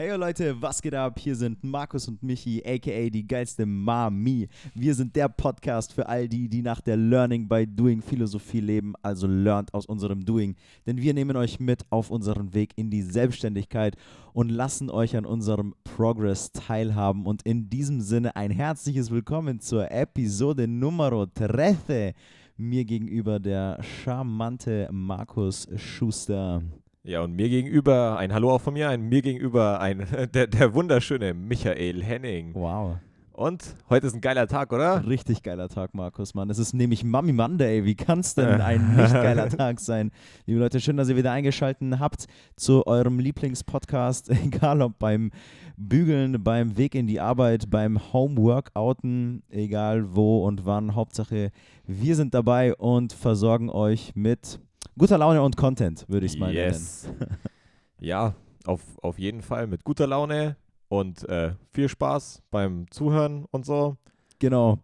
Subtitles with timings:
[0.00, 1.18] Hey Leute, was geht ab?
[1.18, 4.48] Hier sind Markus und Michi, aka die geilste Mami.
[4.74, 8.94] Wir sind der Podcast für all die, die nach der Learning by Doing Philosophie leben,
[9.02, 10.56] also lernt aus unserem Doing.
[10.86, 13.94] Denn wir nehmen euch mit auf unseren Weg in die Selbstständigkeit
[14.32, 17.26] und lassen euch an unserem Progress teilhaben.
[17.26, 22.14] Und in diesem Sinne ein herzliches Willkommen zur Episode Nummer 13.
[22.56, 26.62] Mir gegenüber der charmante Markus Schuster.
[27.02, 30.74] Ja, und mir gegenüber, ein Hallo auch von mir, ein mir gegenüber ein der, der
[30.74, 32.52] wunderschöne Michael Henning.
[32.52, 32.98] Wow.
[33.32, 35.06] Und heute ist ein geiler Tag, oder?
[35.08, 36.50] Richtig geiler Tag, Markus, Mann.
[36.50, 37.86] Es ist nämlich Mummy Monday.
[37.86, 40.10] Wie kann es denn ein nicht geiler Tag sein?
[40.44, 45.30] Liebe Leute, schön, dass ihr wieder eingeschaltet habt zu eurem Lieblingspodcast, egal ob beim
[45.78, 50.94] Bügeln, beim Weg in die Arbeit, beim Homeworkouten, egal wo und wann.
[50.94, 51.50] Hauptsache,
[51.86, 54.60] wir sind dabei und versorgen euch mit
[55.00, 57.04] guter Laune und Content, würde ich es mal yes.
[57.04, 57.38] nennen.
[58.00, 58.34] ja,
[58.66, 60.58] auf, auf jeden Fall mit guter Laune
[60.88, 63.96] und äh, viel Spaß beim Zuhören und so.
[64.40, 64.78] Genau.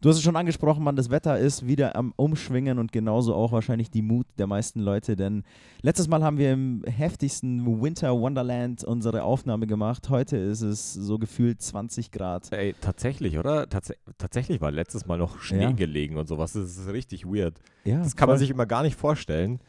[0.00, 3.52] Du hast es schon angesprochen, Mann, das Wetter ist wieder am Umschwingen und genauso auch
[3.52, 5.42] wahrscheinlich die Mut der meisten Leute, denn
[5.82, 10.08] letztes Mal haben wir im heftigsten Winter Wonderland unsere Aufnahme gemacht.
[10.10, 12.52] Heute ist es so gefühlt 20 Grad.
[12.52, 13.68] Ey, tatsächlich, oder?
[13.68, 15.72] Tats tatsächlich war letztes Mal noch Schnee Ja.
[15.72, 16.52] gelegen und sowas.
[16.52, 17.54] Das ist richtig weird.
[17.84, 18.40] Ja, Das kann man voll.
[18.40, 19.60] sich immer gar nicht vorstellen.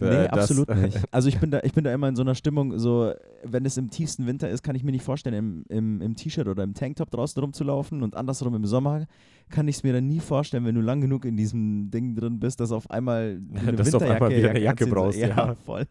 [0.00, 0.98] Nee, Äh, das- absolut nicht.
[1.10, 3.76] Also ich bin da, ich bin da immer in so einer Stimmung, so wenn es
[3.76, 6.74] im tiefsten Winter ist, kann ich mir nicht vorstellen, im, im, im T-Shirt oder im
[6.74, 9.06] Tanktop draußen rumzulaufen und andersrum im Sommer
[9.48, 12.38] kann ich es mir dann nie vorstellen, wenn du lang genug in diesem Ding drin
[12.38, 14.94] bist, dass auf einmal eine Dass du auf Winterjacke einmal wieder eine Jacke anziehst.
[14.94, 15.54] brauchst, Ja, ja.
[15.54, 15.86] voll.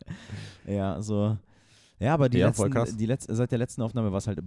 [0.67, 1.37] Ja, so.
[1.99, 4.39] Ja, aber die Ja, letzten, die letzte, seit der letzten Aufnahme war es halt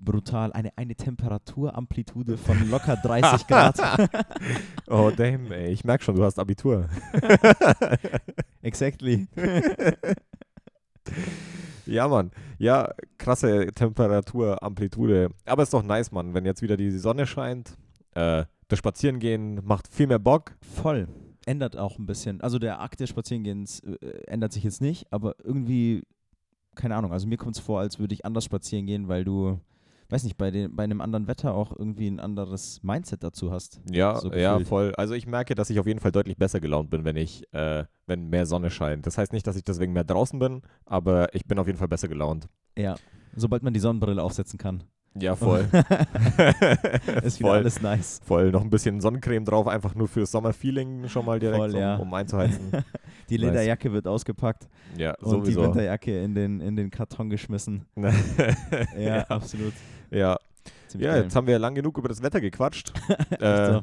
[0.00, 0.52] brutal.
[0.52, 3.78] Eine, eine Temperaturamplitude von locker 30 Grad.
[4.90, 5.70] Oh, damn, ey.
[5.70, 6.88] Ich merke schon, du hast Abitur.
[8.62, 9.28] exactly.
[11.88, 12.32] Ja, Mann.
[12.58, 15.30] Ja, krasse Temperatur, Amplitude.
[15.46, 17.78] Aber ist doch nice, Mann, wenn jetzt wieder die Sonne scheint.
[18.14, 20.54] Äh, das Spazierengehen macht viel mehr Bock.
[20.60, 21.08] Voll.
[21.46, 22.42] Ändert auch ein bisschen.
[22.42, 26.02] Also der Akt des Spazierengehens äh, ändert sich jetzt nicht, aber irgendwie,
[26.74, 29.58] keine Ahnung, also mir kommt es vor, als würde ich anders spazieren gehen, weil du,
[30.10, 33.80] weiß nicht, bei, den, bei einem anderen Wetter auch irgendwie ein anderes Mindset dazu hast.
[33.90, 34.94] Ja, So ja, voll.
[34.96, 37.84] Also ich merke, dass ich auf jeden Fall deutlich besser gelaunt bin, wenn ich, äh,
[38.06, 39.06] wenn mehr Sonne scheint.
[39.06, 41.88] Das heißt nicht, dass ich deswegen mehr draußen bin, aber ich bin auf jeden Fall
[41.88, 42.48] besser gelaunt.
[42.76, 42.96] Ja.
[43.36, 44.84] Sobald man die Sonnenbrille aufsetzen kann.
[45.20, 45.66] Ja, voll.
[47.22, 47.56] ist wieder voll.
[47.58, 48.20] alles nice.
[48.24, 48.50] Voll.
[48.50, 51.96] Noch ein bisschen Sonnencreme drauf, einfach nur fürs Sommerfeeling schon mal direkt, Voll, ja.
[51.96, 52.70] um, einzuheizen.
[53.28, 53.46] Die Nice.
[53.48, 55.62] Lederjacke wird ausgepackt Ja, und die sowieso.
[55.64, 57.84] winterjacke in den, in den Karton geschmissen.
[57.96, 58.10] Ja,
[58.98, 59.74] ja, absolut.
[60.10, 60.38] Ja.
[60.88, 61.22] Ziemlich ja, geil.
[61.24, 62.92] jetzt haben wir lang genug über das Wetter gequatscht.
[63.40, 63.82] Äh, so.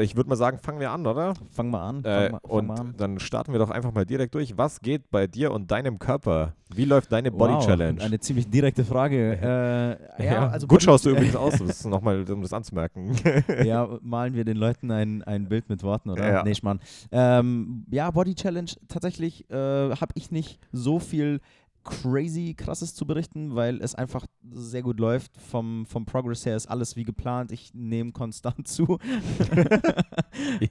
[0.00, 1.34] Ich würde mal sagen, fangen wir an, oder?
[1.50, 2.02] Fang mal an.
[2.04, 2.94] Fang Äh, mal, fang und an.
[2.96, 4.56] dann starten wir doch einfach mal direkt durch.
[4.56, 6.52] Was geht bei dir und deinem Körper?
[6.72, 8.00] Wie läuft deine Body Wow, Challenge?
[8.00, 9.96] Eine ziemlich direkte Frage.
[10.18, 13.16] Äh, ja, also Gut Body- schaust du übrigens aus, das nochmal, um das anzumerken.
[13.64, 16.30] ja, malen wir den Leuten ein, ein Bild mit Worten, oder?
[16.34, 16.42] Ja.
[16.44, 16.78] Nee, Schmarrn.
[17.10, 21.40] Ähm, ja, Body Challenge, tatsächlich äh, habe ich nicht so viel
[21.84, 25.36] crazy krasses zu berichten, weil es einfach sehr gut läuft.
[25.38, 27.52] Vom, vom Progress her ist alles wie geplant.
[27.52, 28.98] Ich nehme konstant zu.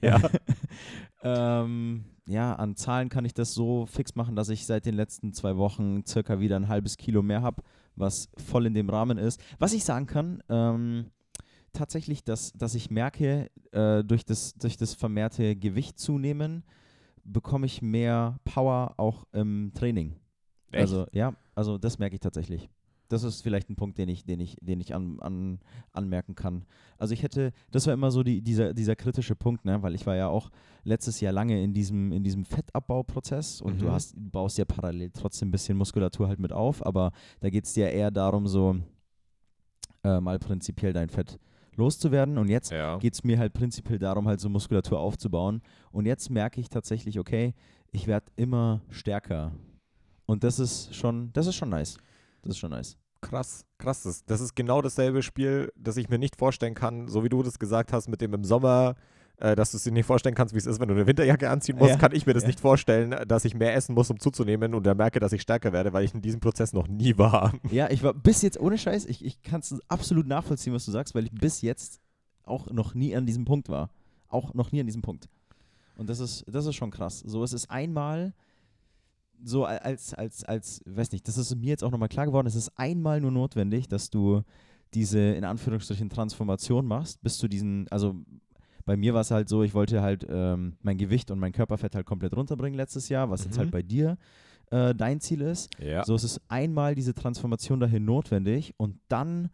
[0.02, 0.20] Ja.
[1.22, 5.32] ähm, ja, an Zahlen kann ich das so fix machen, dass ich seit den letzten
[5.32, 7.62] zwei Wochen circa wieder ein halbes Kilo mehr habe,
[7.96, 9.40] was voll in dem Rahmen ist.
[9.58, 11.10] Was ich sagen kann, ähm,
[11.72, 16.64] tatsächlich, dass, dass ich merke, äh, durch, das, durch das vermehrte Gewicht zunehmen,
[17.24, 20.16] bekomme ich mehr Power auch im Training.
[20.72, 20.82] Echt?
[20.82, 22.68] Also ja, also das merke ich tatsächlich.
[23.08, 25.58] Das ist vielleicht ein Punkt, den ich, den ich, den ich an, an,
[25.92, 26.64] anmerken kann.
[26.96, 29.82] Also ich hätte, das war immer so die, dieser, dieser kritische Punkt, ne?
[29.82, 30.48] weil ich war ja auch
[30.84, 33.90] letztes Jahr lange in diesem, in diesem Fettabbauprozess und du Mhm.
[33.90, 37.10] hast, du baust ja parallel trotzdem ein bisschen Muskulatur halt mit auf, aber
[37.40, 38.76] da geht es dir eher darum, so
[40.04, 41.40] äh, mal prinzipiell dein Fett
[41.74, 42.38] loszuwerden.
[42.38, 42.96] Und jetzt ja.
[42.98, 45.62] geht es mir halt prinzipiell darum, halt so Muskulatur aufzubauen.
[45.90, 47.54] Und jetzt merke ich tatsächlich, okay,
[47.90, 49.52] ich werde immer stärker.
[50.30, 51.96] Und das ist schon, das ist schon nice.
[52.42, 52.96] Das ist schon nice.
[53.20, 54.04] Krass, krass.
[54.04, 57.42] Das, das ist genau dasselbe Spiel, das ich mir nicht vorstellen kann, so wie du
[57.42, 58.94] das gesagt hast, mit dem im Sommer,
[59.38, 61.50] äh, dass du es dir nicht vorstellen kannst, wie es ist, wenn du eine Winterjacke
[61.50, 62.46] anziehen musst, Ja, kann ich mir das ja.
[62.46, 65.72] nicht vorstellen, dass ich mehr essen muss, um zuzunehmen und dann merke, dass ich stärker
[65.72, 67.52] werde, weil ich in diesem Prozess noch nie war.
[67.72, 70.92] Ja, ich war bis jetzt, ohne Scheiß, ich, ich kann es absolut nachvollziehen, was du
[70.92, 72.00] sagst, weil ich bis jetzt
[72.44, 73.90] auch noch nie an diesem Punkt war.
[74.28, 75.28] Auch noch nie an diesem Punkt.
[75.96, 77.18] Und das ist, das ist schon krass.
[77.18, 78.32] So, es ist einmal
[79.44, 82.54] so als, als, als, weiß nicht, das ist mir jetzt auch nochmal klar geworden, es
[82.54, 84.42] ist einmal nur notwendig, dass du
[84.94, 88.14] diese, in Anführungsstrichen, Transformation machst, bis zu diesen, also
[88.84, 91.94] bei mir war es halt so, ich wollte halt ähm, mein Gewicht und mein Körperfett
[91.94, 93.60] halt komplett runterbringen letztes Jahr, was jetzt Mhm.
[93.60, 94.16] halt bei dir
[94.70, 95.70] äh, dein Ziel ist.
[95.78, 96.04] Ja.
[96.04, 99.50] So es ist einmal diese Transformation dahin notwendig und dann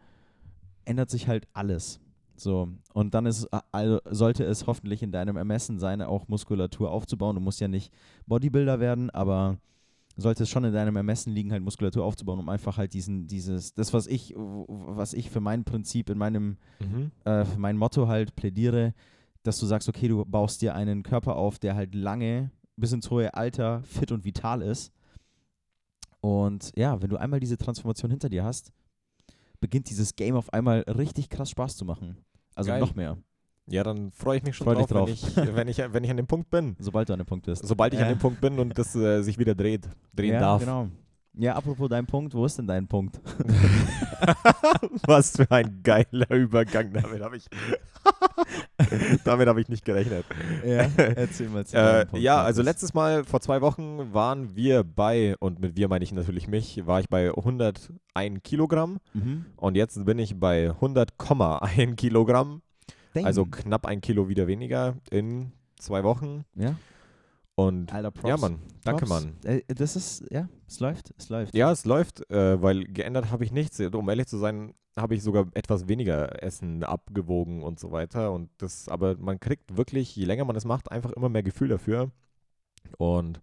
[0.84, 2.00] ändert sich halt alles.
[2.38, 7.34] So, und dann ist, also sollte es hoffentlich in deinem Ermessen sein, auch Muskulatur aufzubauen.
[7.34, 7.92] Du musst ja nicht
[8.26, 9.56] Bodybuilder werden, aber
[10.16, 13.74] sollte es schon in deinem Ermessen liegen, halt Muskulatur aufzubauen, um einfach halt diesen, dieses,
[13.74, 17.10] das, was ich, was ich für mein Prinzip in meinem, Mhm.
[17.24, 18.94] äh, für mein Motto halt plädiere,
[19.42, 23.10] dass du sagst, okay, du baust dir einen Körper auf, der halt lange bis ins
[23.10, 24.92] hohe Alter fit und vital ist.
[26.20, 28.72] Und ja, wenn du einmal diese Transformation hinter dir hast,
[29.60, 32.16] beginnt dieses Game auf einmal richtig krass Spaß zu machen.
[32.54, 32.80] Also Geil.
[32.80, 33.18] noch mehr,
[33.68, 36.10] Ja, dann freue ich mich schon Freu dich drauf, Wenn, ich, wenn, ich, wenn ich
[36.10, 36.76] an dem Punkt bin.
[36.80, 37.66] sobald du an dem Punkt bist.
[37.66, 38.14] Sobald ich an Ja.
[38.14, 40.60] dem Punkt bin und das äh, sich wieder dreht, drehen ja, darf.
[40.60, 40.88] Genau.
[41.38, 43.20] Ja, apropos dein Punkt, wo ist denn dein Punkt?
[45.06, 46.92] Was für ein geiler Übergang.
[46.94, 47.44] Damit habe ich,
[49.24, 50.24] damit habe ich nicht gerechnet.
[50.64, 51.64] ja, erzähl mal.
[51.72, 55.88] Äh, Punkt, ja, also letztes Mal, vor zwei Wochen, waren wir bei, und mit wir
[55.88, 59.44] meine ich natürlich mich, war ich bei 101 Kilogramm Mhm.
[59.56, 62.62] und jetzt bin ich bei 100,1 Kilogramm,
[63.24, 63.50] also Damn.
[63.52, 66.44] knapp ein Kilo wieder weniger in zwei Wochen.
[66.54, 66.76] ja,
[67.54, 68.28] Und Alter, Props.
[68.28, 69.24] ja, Mann, danke, Props.
[69.24, 69.36] Mann.
[69.44, 71.54] Äh, das ist, ja, es läuft, es läuft.
[71.54, 73.80] Ja, es läuft, äh, weil geändert habe ich nichts.
[73.80, 78.32] Um ehrlich zu sein, habe ich sogar etwas weniger Essen abgewogen und so weiter.
[78.32, 81.68] Und das, aber man kriegt wirklich, je länger man es macht, einfach immer mehr Gefühl
[81.68, 82.10] dafür.
[82.98, 83.40] Und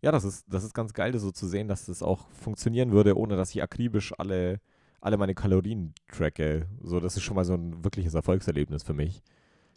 [0.00, 2.90] ja, das ist, das ist ganz geil, das so zu sehen, dass das auch funktionieren
[2.90, 4.60] würde, ohne dass ich akribisch alle,
[5.02, 6.66] alle meine Kalorien tracke.
[6.82, 9.20] So, das ist schon mal so ein wirkliches Erfolgserlebnis für mich.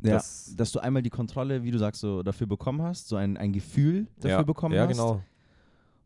[0.04, 3.16] Ja, Das- dass du einmal die Kontrolle, wie du sagst, so dafür bekommen hast, so
[3.16, 4.92] ein, ein Gefühl dafür ja, bekommen ja, hast.
[4.92, 5.22] genau.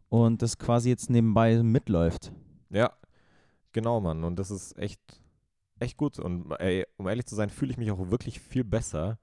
[0.09, 2.31] Und das quasi jetzt nebenbei mitläuft.
[2.69, 2.93] Ja,
[3.73, 4.23] genau, Mann.
[4.23, 5.01] Und das ist echt,
[5.79, 6.17] echt gut.
[6.17, 9.19] Und ey, um ehrlich zu sein, fühle ich mich auch wirklich viel besser.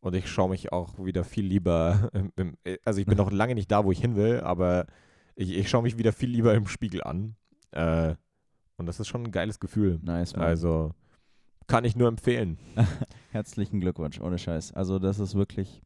[0.00, 3.54] Und ich schaue mich auch wieder viel lieber, im, im, also ich bin noch lange
[3.54, 4.86] nicht da, wo ich hin will, aber
[5.36, 7.36] ich, ich schaue mich wieder viel lieber im Spiegel an.
[7.72, 8.14] Äh,
[8.76, 10.00] und das ist schon ein geiles Gefühl.
[10.02, 10.44] Nice, Mann.
[10.46, 10.92] Also
[11.66, 12.58] kann ich nur empfehlen.
[13.30, 14.72] Herzlichen Glückwunsch, ohne Scheiß.
[14.72, 15.82] Also das ist wirklich,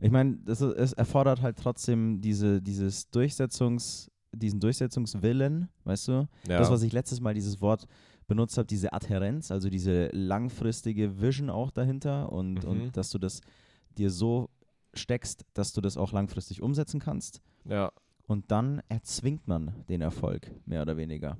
[0.00, 0.60] ich meine, es
[0.92, 6.12] erfordert halt trotzdem diese, dieses Durchsetzungs, diesen Durchsetzungswillen, weißt du?
[6.48, 7.86] Ja, Das, was ich letztes Mal dieses Wort
[8.28, 12.68] benutzt habe, diese Adhärenz, also diese langfristige Vision auch dahinter und, Mhm.
[12.70, 13.40] und dass du das
[13.96, 14.50] dir so
[14.94, 17.40] steckst, dass du das auch langfristig umsetzen kannst.
[17.64, 17.90] ja,
[18.28, 21.36] Und dann erzwingt man den Erfolg, mehr oder weniger.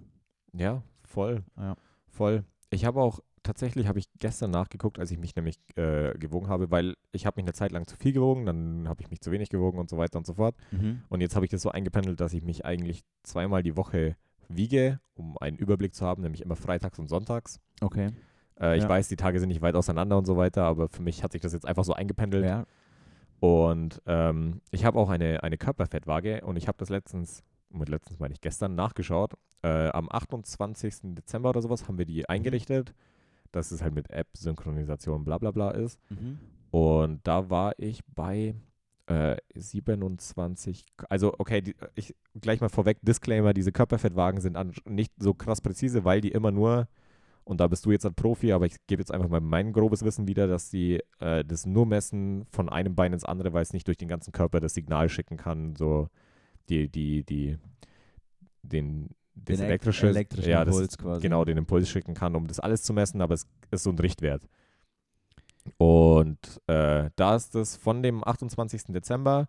[0.53, 1.43] Ja, voll.
[1.57, 1.77] Ja.
[2.09, 2.45] Voll.
[2.71, 6.71] Ich habe auch, tatsächlich habe ich gestern nachgeguckt, als ich mich nämlich äh, gewogen habe,
[6.71, 9.31] weil ich habe mich eine Zeit lang zu viel gewogen, dann habe ich mich zu
[9.31, 10.57] wenig gewogen und so weiter und so fort.
[11.09, 14.17] Und jetzt habe ich das so eingependelt, dass ich mich eigentlich zweimal die Woche
[14.49, 17.61] wiege, um einen Überblick zu haben, nämlich immer freitags und sonntags.
[17.81, 18.11] Okay.
[18.61, 18.89] Äh, ich Ja.
[18.89, 21.41] weiß, die Tage sind nicht weit auseinander und so weiter, aber für mich hat sich
[21.41, 22.45] das jetzt einfach so eingependelt.
[22.45, 22.65] Ja.
[23.41, 28.19] Und ähm, ich habe auch eine, eine Körperfettwaage und ich habe das letztens, mit letztens
[28.19, 29.35] meine ich gestern, nachgeschaut.
[29.63, 31.15] Äh, am 28.
[31.15, 32.95] Dezember oder sowas haben wir die eingerichtet,
[33.53, 35.99] dass es halt mit App-Synchronisation bla bla bla ist.
[36.11, 36.39] Mhm.
[36.71, 38.55] Und da war ich bei
[39.07, 45.12] äh, 27, also okay, die, ich gleich mal vorweg, Disclaimer, diese Körperfettwagen sind an, nicht
[45.19, 46.89] so krass präzise, weil die immer nur,
[47.45, 50.05] und da bist du jetzt ein Profi, aber ich gebe jetzt einfach mal mein grobes
[50.05, 53.73] Wissen wieder, dass die äh, das nur messen von einem Bein ins andere, weil es
[53.73, 56.09] nicht durch den ganzen Körper das Signal schicken kann, so
[56.69, 57.59] die, die, die,
[58.63, 61.21] den, das Den elektrische, elektrischen ja, das Impuls ist- quasi.
[61.23, 63.99] genau, den Impuls schicken kann, um das alles zu messen, aber es ist so ein
[63.99, 64.43] Richtwert.
[65.79, 66.38] Und
[66.69, 68.85] äh, da ist es von dem 28.
[68.88, 69.49] Dezember,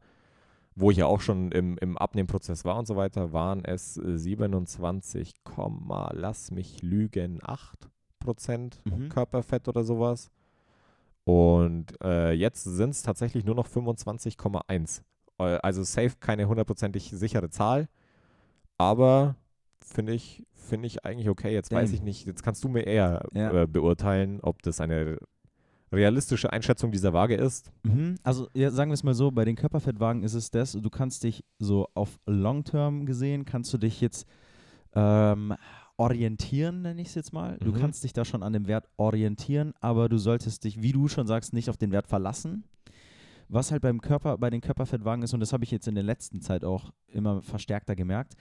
[0.75, 4.18] wo ich ja auch schon im, im Abnehmprozess war und so weiter, waren es äh,
[4.18, 7.88] 27, Komma, lass mich lügen, 8
[8.20, 9.10] Prozent Mhm.
[9.10, 10.30] Körperfett oder sowas.
[11.24, 15.01] Und äh, jetzt sind es tatsächlich nur noch 25,1.
[15.39, 17.88] Äh, Also safe keine hundertprozentig sichere Zahl,
[18.77, 19.36] aber
[19.82, 21.53] finde ich, finde ich eigentlich okay.
[21.53, 21.96] Jetzt weiß Damn.
[21.96, 23.63] ich nicht, jetzt kannst du mir eher Ja.
[23.63, 25.17] äh, beurteilen, ob das eine
[25.91, 27.72] realistische Einschätzung dieser Waage ist.
[27.84, 28.15] Mhm.
[28.24, 31.24] Also ja, sagen wir es mal so, bei den Körperfettwagen ist es das, du kannst
[31.24, 34.27] dich so auf Long-Term gesehen, kannst du dich jetzt
[34.94, 35.53] ähm,
[35.96, 37.58] orientieren, nenne ich es jetzt mal.
[37.60, 37.79] Du Mhm.
[37.79, 41.25] kannst dich da schon an dem Wert orientieren, aber du solltest dich, wie du schon
[41.25, 42.65] sagst, nicht auf den Wert verlassen.
[43.50, 46.04] Was halt beim Körper, bei den Körperfettwagen ist, und das habe ich jetzt in der
[46.04, 48.36] letzten Zeit auch immer verstärkter gemerkt,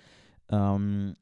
[0.48, 1.16] ähm,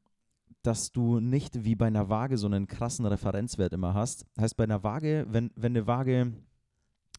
[0.63, 4.25] dass du nicht wie bei einer Waage so einen krassen Referenzwert immer hast.
[4.39, 6.33] Heißt, bei einer Waage, wenn, wenn eine Waage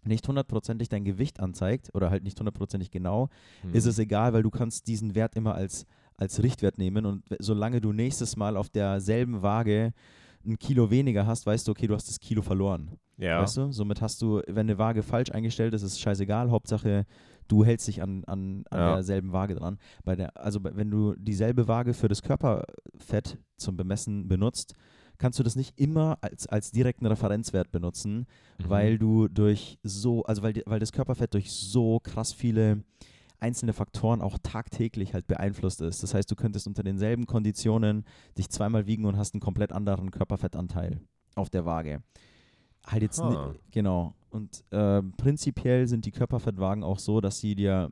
[0.04, 3.28] nicht hundertprozentig dein Gewicht anzeigt oder halt nicht hundertprozentig genau,
[3.73, 3.90] ist Mhm.
[3.90, 7.92] es egal, weil du kannst diesen Wert immer als, als Richtwert nehmen und solange du
[7.92, 9.92] nächstes Mal auf derselben Waage
[10.44, 12.99] ein Kilo weniger hast, weißt du, okay, du hast das Kilo verloren.
[13.18, 13.40] Ja.
[13.42, 13.73] Weißt du?
[13.73, 16.50] Somit hast du, wenn eine Waage falsch eingestellt ist, ist es scheißegal.
[16.50, 17.06] Hauptsache,
[17.49, 18.94] du hältst dich an, an, an Ja.
[18.94, 19.78] derselben Waage dran.
[20.04, 24.75] Bei der, also wenn du dieselbe Waage für das Körperfett zum Bemessen benutzt,
[25.18, 28.26] kannst du das nicht immer als, als direkten Referenzwert benutzen,
[28.58, 28.68] Mhm.
[28.68, 32.85] weil du durch so, also weil, weil das Körperfett durch so krass viele
[33.38, 36.02] einzelne Faktoren auch tagtäglich halt beeinflusst ist.
[36.02, 38.04] Das heißt, du könntest unter denselben Konditionen
[38.37, 41.00] dich zweimal wiegen und hast einen komplett anderen Körperfettanteil
[41.35, 42.02] auf der Waage.
[42.86, 43.54] Halt jetzt Ha.
[43.70, 44.14] genau.
[44.30, 47.90] Und äh, prinzipiell sind die Körperfettwagen auch so, dass sie dir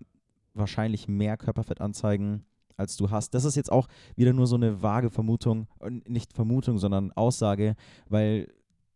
[0.53, 2.45] wahrscheinlich mehr Körperfett anzeigen,
[2.77, 3.35] als du hast.
[3.35, 7.75] Das ist jetzt auch wieder nur so eine vage Vermutung, äh, nicht Vermutung, sondern Aussage,
[8.09, 8.49] weil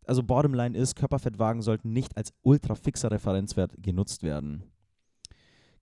[0.05, 4.63] also Bottomline ist, Körperfettwagen sollten nicht als ultra fixer Referenzwert genutzt werden.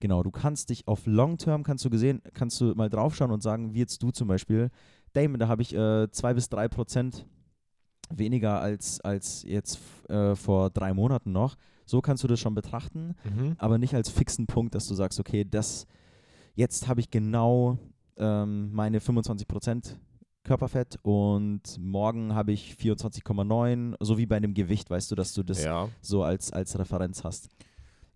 [0.00, 3.42] Genau, du kannst dich auf Long Term, kannst du gesehen, kannst du mal draufschauen und
[3.42, 4.70] sagen, wie jetzt du zum Beispiel,
[5.14, 7.26] Damon, da habe ich äh, zwei bis drei Prozent
[8.10, 11.56] weniger als, als jetzt äh, vor drei Monaten noch.
[11.84, 13.54] So kannst du das schon betrachten, Mhm.
[13.58, 15.86] aber nicht als fixen Punkt, dass du sagst, okay, das
[16.54, 17.78] jetzt habe ich genau
[18.16, 19.94] ähm, meine 25%
[20.44, 25.42] Körperfett und morgen habe ich 24,9, so wie bei einem Gewicht, weißt du, dass du
[25.42, 25.88] das Ja.
[26.00, 27.48] so als, als Referenz hast.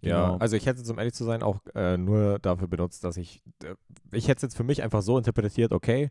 [0.01, 0.39] Ja, Genau.
[0.39, 3.43] also ich hätte es, um ehrlich zu sein, auch äh, nur dafür benutzt, dass ich,
[3.63, 3.75] äh,
[4.13, 6.11] ich hätte es jetzt für mich einfach so interpretiert, okay,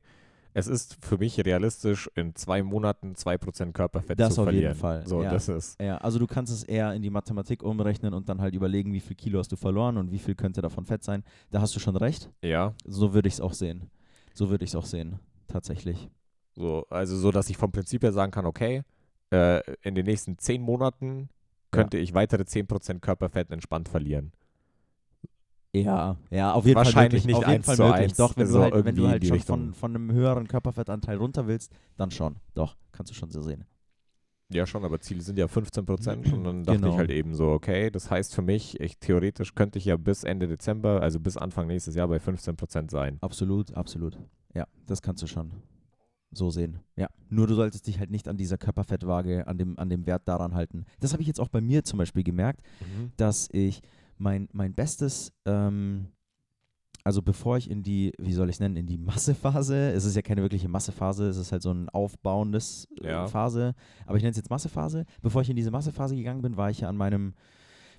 [0.53, 4.75] es ist für mich realistisch, in zwei Monaten 2% Körperfett Das zu auf jeden verlieren.
[4.75, 5.31] Fall, So, ja.
[5.31, 8.53] das ist, Ja, also du kannst es eher in die Mathematik umrechnen und dann halt
[8.55, 11.23] überlegen, wie viel Kilo hast du verloren und wie viel könnte davon Fett sein.
[11.51, 12.29] Da hast du schon recht.
[12.41, 13.89] ja, So würde ich es auch sehen.
[14.33, 16.09] So würde ich es auch sehen, tatsächlich.
[16.55, 18.83] so, also so, dass ich vom Prinzip her sagen kann, okay,
[19.31, 21.29] äh, in den nächsten zehn Monaten
[21.71, 24.33] könnte ich weitere 10% Körperfett entspannt verlieren.
[25.73, 27.25] Ja, ja, auf jeden Wahrscheinlich Fall möglich.
[27.25, 28.13] nicht auf jeden Fall möglich.
[28.17, 29.59] Doch, wenn so du halt, wenn irgendwie du halt schon Richtung.
[29.59, 32.35] von, von einem höheren Körperfettanteil runter willst, dann schon.
[32.53, 33.63] Doch, kannst du schon so sehen.
[34.53, 36.91] Ja, schon, aber Ziele sind ja 15% und dann dachte Genau.
[36.91, 40.25] ich halt eben so, okay, das heißt für mich, ich theoretisch könnte ich ja bis
[40.25, 43.17] Ende Dezember, also bis Anfang nächstes Jahr bei 15% sein.
[43.21, 44.19] Absolut, absolut.
[44.53, 45.53] Ja, das kannst du schon
[46.33, 46.79] so sehen.
[46.97, 50.27] Ja, nur du solltest dich halt nicht an dieser Körperfettwaage, an dem, an dem Wert
[50.27, 50.85] daran halten.
[50.99, 52.61] Das habe ich jetzt auch bei mir zum Beispiel gemerkt,
[53.15, 53.81] dass ich
[54.21, 56.07] mein, mein Bestes, ähm,
[57.03, 60.15] also bevor ich in die, wie soll ich es nennen, in die Massephase, es ist
[60.15, 63.27] ja keine wirkliche Massephase, es ist halt so ein aufbauendes äh, Ja.
[63.27, 63.73] Phase,
[64.05, 65.05] aber ich nenne es jetzt Massephase.
[65.21, 67.33] Bevor ich in diese Massephase gegangen bin, war ich ja an meinem,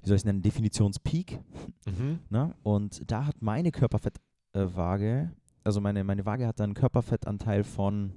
[0.03, 1.41] wie soll ich es nennen, Definitionspeak.
[1.87, 2.21] Mhm.
[2.31, 2.55] Ne?
[2.63, 5.33] Und da hat meine Körperfettwaage,
[5.65, 8.13] also meine, meine Waage hat dann einen Körperfettanteil von,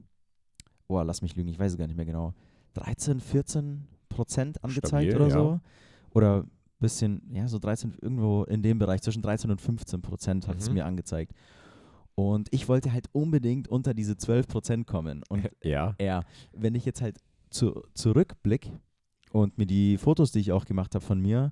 [0.87, 2.33] oh, lass mich lügen, ich weiß es gar nicht mehr genau,
[2.75, 5.33] 13, 14 Prozent angezeigt Stabil, oder ja.
[5.33, 5.59] so.
[6.11, 6.45] Oder
[6.79, 10.67] bisschen, ja, so 13, irgendwo in dem Bereich, zwischen 13 und 15 Prozent hat es
[10.69, 10.75] Mhm.
[10.75, 11.31] mir angezeigt.
[12.15, 15.23] Und ich wollte halt unbedingt unter diese 12 Prozent kommen.
[15.29, 15.95] Und Ja.
[15.99, 16.21] ja,
[16.53, 17.17] wenn ich jetzt halt
[17.49, 18.71] zu, zurückblick
[19.31, 21.51] und mir die Fotos, die ich auch gemacht habe von mir,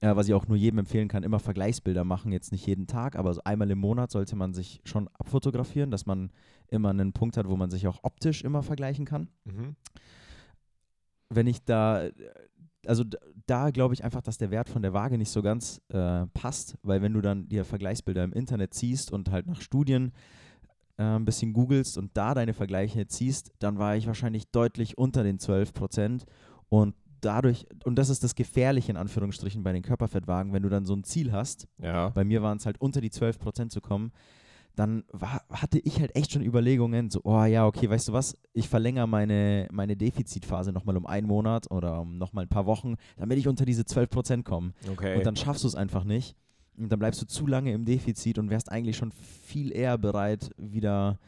[0.00, 3.16] äh, was ich auch nur jedem empfehlen kann, immer Vergleichsbilder machen, jetzt nicht jeden Tag,
[3.16, 6.30] aber so einmal im Monat sollte man sich schon abfotografieren, dass man
[6.68, 9.28] immer einen Punkt hat, wo man sich auch optisch immer vergleichen kann.
[9.44, 9.76] Mhm.
[11.30, 12.08] Wenn ich da,
[12.88, 13.04] also
[13.46, 16.76] da glaube ich einfach, dass der Wert von der Waage nicht so ganz äh, passt,
[16.82, 20.12] weil wenn du dann dir Vergleichsbilder im Internet ziehst und halt nach Studien
[20.96, 25.22] äh, ein bisschen googelst und da deine Vergleiche ziehst, dann war ich wahrscheinlich deutlich unter
[25.24, 26.24] den 12 Prozent
[26.68, 30.84] und dadurch, und das ist das Gefährliche in Anführungsstrichen bei den Körperfettwagen, wenn du dann
[30.84, 32.10] so ein Ziel hast, Ja.
[32.10, 34.12] bei mir waren es halt unter die 12 Prozent zu kommen,
[34.76, 38.36] dann war, hatte ich halt echt schon Überlegungen, so, oh ja, okay, weißt du was,
[38.52, 42.94] ich verlängere meine, meine Defizitphase nochmal um einen Monat oder um nochmal ein paar Wochen,
[43.16, 44.72] damit ich unter diese 12 Prozent komme.
[44.90, 45.16] Okay.
[45.16, 46.36] Und dann schaffst du es einfach nicht.
[46.76, 50.50] Und dann bleibst du zu lange im Defizit und wärst eigentlich schon viel eher bereit,
[50.56, 51.20] wieder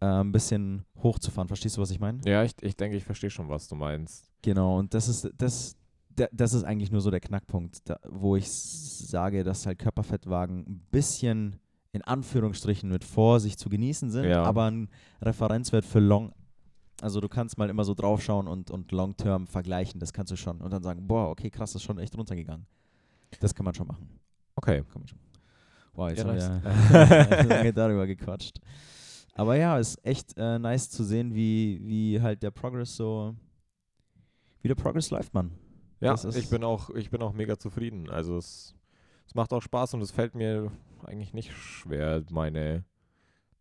[0.00, 1.48] äh, ein bisschen hochzufahren.
[1.48, 2.20] Verstehst du, was ich meine?
[2.24, 4.30] ja, ich, ich denke, ich verstehe schon, was du meinst.
[4.42, 5.74] Genau, und das ist, das,
[6.14, 10.58] da- das ist eigentlich nur so der Knackpunkt, da, wo ich sage, dass halt Körperfettwagen
[10.60, 11.56] ein bisschen
[11.94, 14.42] in Anführungsstrichen mit Vorsicht zu genießen sind, Ja.
[14.42, 14.88] aber ein
[15.22, 16.32] Referenzwert für Long,
[17.00, 20.60] also du kannst mal immer so draufschauen und, und Long-Term vergleichen, das kannst du schon.
[20.60, 22.66] Und dann sagen, boah, okay, krass, das ist schon echt runtergegangen.
[23.40, 24.08] Das kann man schon machen.
[24.56, 24.82] Okay.
[24.92, 25.18] Kann man schon.
[25.94, 28.58] Wow, jetzt Ja, haben wir lange darüber gequatscht.
[29.34, 33.34] Aber ja, ist echt äh, nice zu sehen, wie, wie halt der Progress so,
[34.62, 35.52] wie der Progress läuft, Mann.
[36.00, 38.10] Ja, ich bin auch, ich bin auch mega zufrieden.
[38.10, 38.74] Also es,
[39.26, 40.70] es macht auch Spaß und es fällt mir
[41.06, 42.84] eigentlich nicht schwer, meine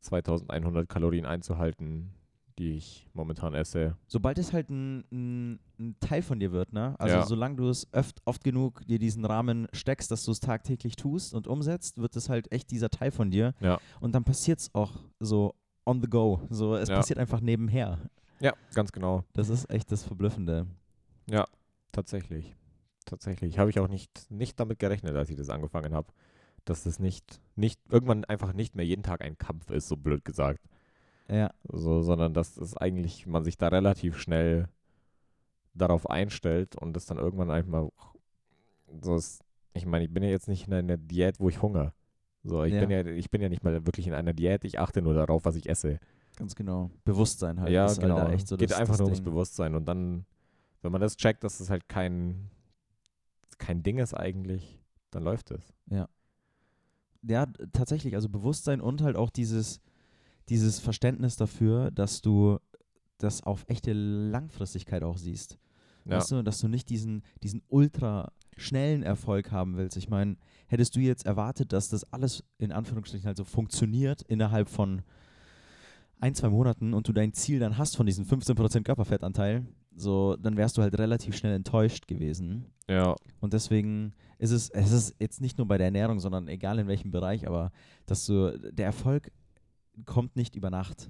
[0.02, 2.12] 2100 Kalorien einzuhalten,
[2.60, 3.98] die ich momentan esse.
[4.08, 6.96] Sobald es halt ein, ein, ein Teil von dir wird, ne?
[7.00, 7.26] Also Ja.
[7.26, 11.34] solange du es oft, oft genug dir diesen Rahmen steckst, dass du es tagtäglich tust
[11.34, 13.54] und umsetzt, wird es halt echt dieser Teil von dir.
[13.60, 13.80] Ja.
[14.02, 16.42] Und dann passiert es auch so on the go.
[16.50, 16.96] So, es Ja.
[16.98, 17.98] passiert einfach nebenher.
[18.40, 19.24] Ja, ganz genau.
[19.34, 20.68] Das ist echt das Verblüffende.
[21.92, 22.56] Tatsächlich.
[23.06, 23.60] Tatsächlich.
[23.60, 26.08] Habe ich auch nicht, nicht damit gerechnet, als ich das angefangen habe.
[26.66, 30.24] Dass es nicht, nicht, irgendwann einfach nicht mehr jeden Tag ein Kampf ist, so blöd
[30.26, 30.62] gesagt.
[31.28, 31.52] Ja.
[31.64, 34.70] So, sondern dass es eigentlich, man sich da relativ schnell
[35.74, 37.90] darauf einstellt und es dann irgendwann einfach
[39.02, 39.44] so ist,
[39.74, 41.94] ich meine, ich bin ja jetzt nicht in einer Diät, wo ich hungere.
[42.44, 42.82] So, ich Ja.
[42.82, 45.46] bin ja, ich bin ja nicht mal wirklich in einer Diät, ich achte nur darauf,
[45.46, 46.00] was ich esse.
[46.36, 46.92] Ganz genau.
[47.06, 47.72] Bewusstsein halt.
[47.72, 48.16] ja, ist halt genau.
[48.18, 49.22] da echt so Geht das, einfach das nur ums.
[49.22, 50.26] Bewusstsein und dann,
[50.82, 52.50] wenn man das checkt, dass es halt kein,
[53.58, 54.80] kein Ding ist eigentlich,
[55.12, 55.74] dann läuft es.
[55.90, 56.08] Ja,
[57.24, 58.16] d- tatsächlich.
[58.16, 59.80] Also Bewusstsein und halt auch dieses,
[60.50, 62.60] dieses Verständnis dafür, dass du
[63.18, 65.58] das auf echte Langfristigkeit auch siehst.
[66.06, 66.18] Ja.
[66.18, 69.98] Weißt du, dass du nicht diesen, diesen ultra schnellen Erfolg haben willst.
[69.98, 70.36] Ich meine,
[70.68, 75.02] hättest du jetzt erwartet, dass das alles in Anführungsstrichen halt so funktioniert innerhalb von
[76.20, 79.66] ein, zwei Monaten und du dein Ziel dann hast von diesen 15% Körperfettanteil,
[79.96, 82.66] so, dann wärst du halt relativ schnell enttäuscht gewesen.
[82.90, 86.80] Ja, Und deswegen ist es, es ist jetzt nicht nur bei der Ernährung, sondern egal
[86.80, 87.72] in welchem Bereich, aber
[88.06, 89.32] dass du, der Erfolg
[90.06, 91.10] kommt nicht über Nacht.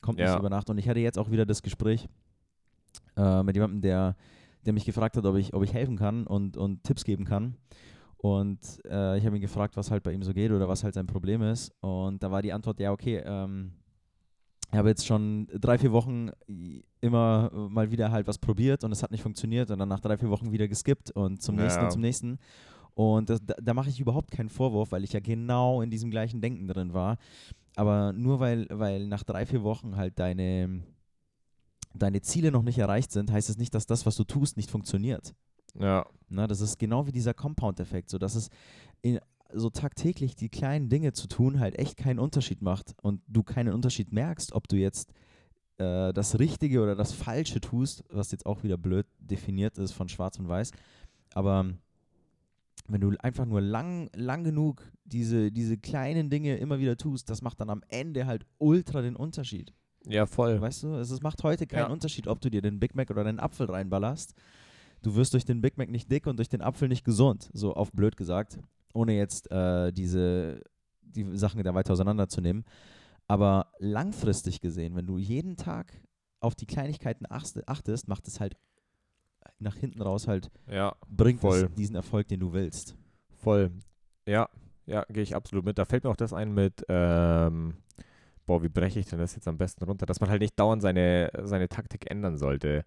[0.00, 0.30] Kommt Ja.
[0.30, 0.70] nicht über Nacht.
[0.70, 2.08] Und ich hatte jetzt auch wieder das Gespräch
[3.16, 4.16] äh, mit jemandem, der,
[4.64, 7.56] der mich gefragt hat, ob ich, ob ich helfen kann und, und Tipps geben kann.
[8.16, 10.94] Und äh, ich habe ihn gefragt, was halt bei ihm so geht oder was halt
[10.94, 11.72] sein Problem ist.
[11.80, 13.72] Und da war die Antwort, ja, okay, ähm,
[14.72, 16.30] ich habe jetzt schon drei, vier Wochen
[17.00, 20.16] immer mal wieder halt was probiert und es hat nicht funktioniert und dann nach drei,
[20.16, 21.84] vier Wochen wieder geskippt und zum nächsten Ja.
[21.86, 22.38] und zum nächsten.
[22.94, 26.10] Und das, da, da mache ich überhaupt keinen Vorwurf, weil ich ja genau in diesem
[26.10, 27.18] gleichen Denken drin war.
[27.76, 30.82] Aber nur weil, weil nach drei, vier Wochen halt deine,
[31.94, 34.70] deine Ziele noch nicht erreicht sind, heißt es nicht, dass das, was du tust, nicht
[34.70, 35.34] funktioniert.
[35.78, 38.48] ja, Na, das ist genau wie dieser Compound-Effekt, so dass es
[39.02, 39.20] in,
[39.54, 43.72] so tagtäglich die kleinen Dinge zu tun halt echt keinen Unterschied macht und du keinen
[43.74, 45.12] Unterschied merkst, ob du jetzt
[45.78, 50.08] äh, das Richtige oder das Falsche tust, was jetzt auch wieder blöd definiert ist von
[50.08, 50.70] Schwarz und Weiß.
[51.34, 51.66] Aber
[52.88, 57.42] wenn du einfach nur lang, lang genug diese, diese kleinen Dinge immer wieder tust, das
[57.42, 59.72] macht dann am Ende halt ultra den Unterschied.
[60.06, 60.60] ja, voll.
[60.60, 61.92] Weißt du, es es macht heute keinen Ja.
[61.92, 64.34] Unterschied, ob du dir den Big Mac oder den Apfel reinballerst.
[65.02, 67.74] Du wirst durch den Big Mac nicht dick und durch den Apfel nicht gesund, so
[67.74, 68.58] auf blöd gesagt,
[68.94, 70.60] ohne jetzt äh, diese
[71.02, 72.64] die Sachen da weiter auseinanderzunehmen.
[73.28, 75.92] Aber langfristig gesehen, wenn du jeden Tag
[76.40, 78.56] auf die Kleinigkeiten achte- achtest, macht es halt
[79.58, 81.64] nach hinten raus halt, Ja, bringt Voll.
[81.70, 82.96] es diesen Erfolg, den du willst.
[83.42, 83.70] voll.
[84.26, 84.48] Ja,
[84.86, 85.78] ja, gehe ich absolut mit.
[85.78, 87.74] Da fällt mir auch das ein mit, ähm,
[88.46, 90.06] boah, wie breche ich denn das jetzt am besten runter?
[90.06, 92.84] Dass man halt nicht dauernd seine, seine Taktik ändern sollte.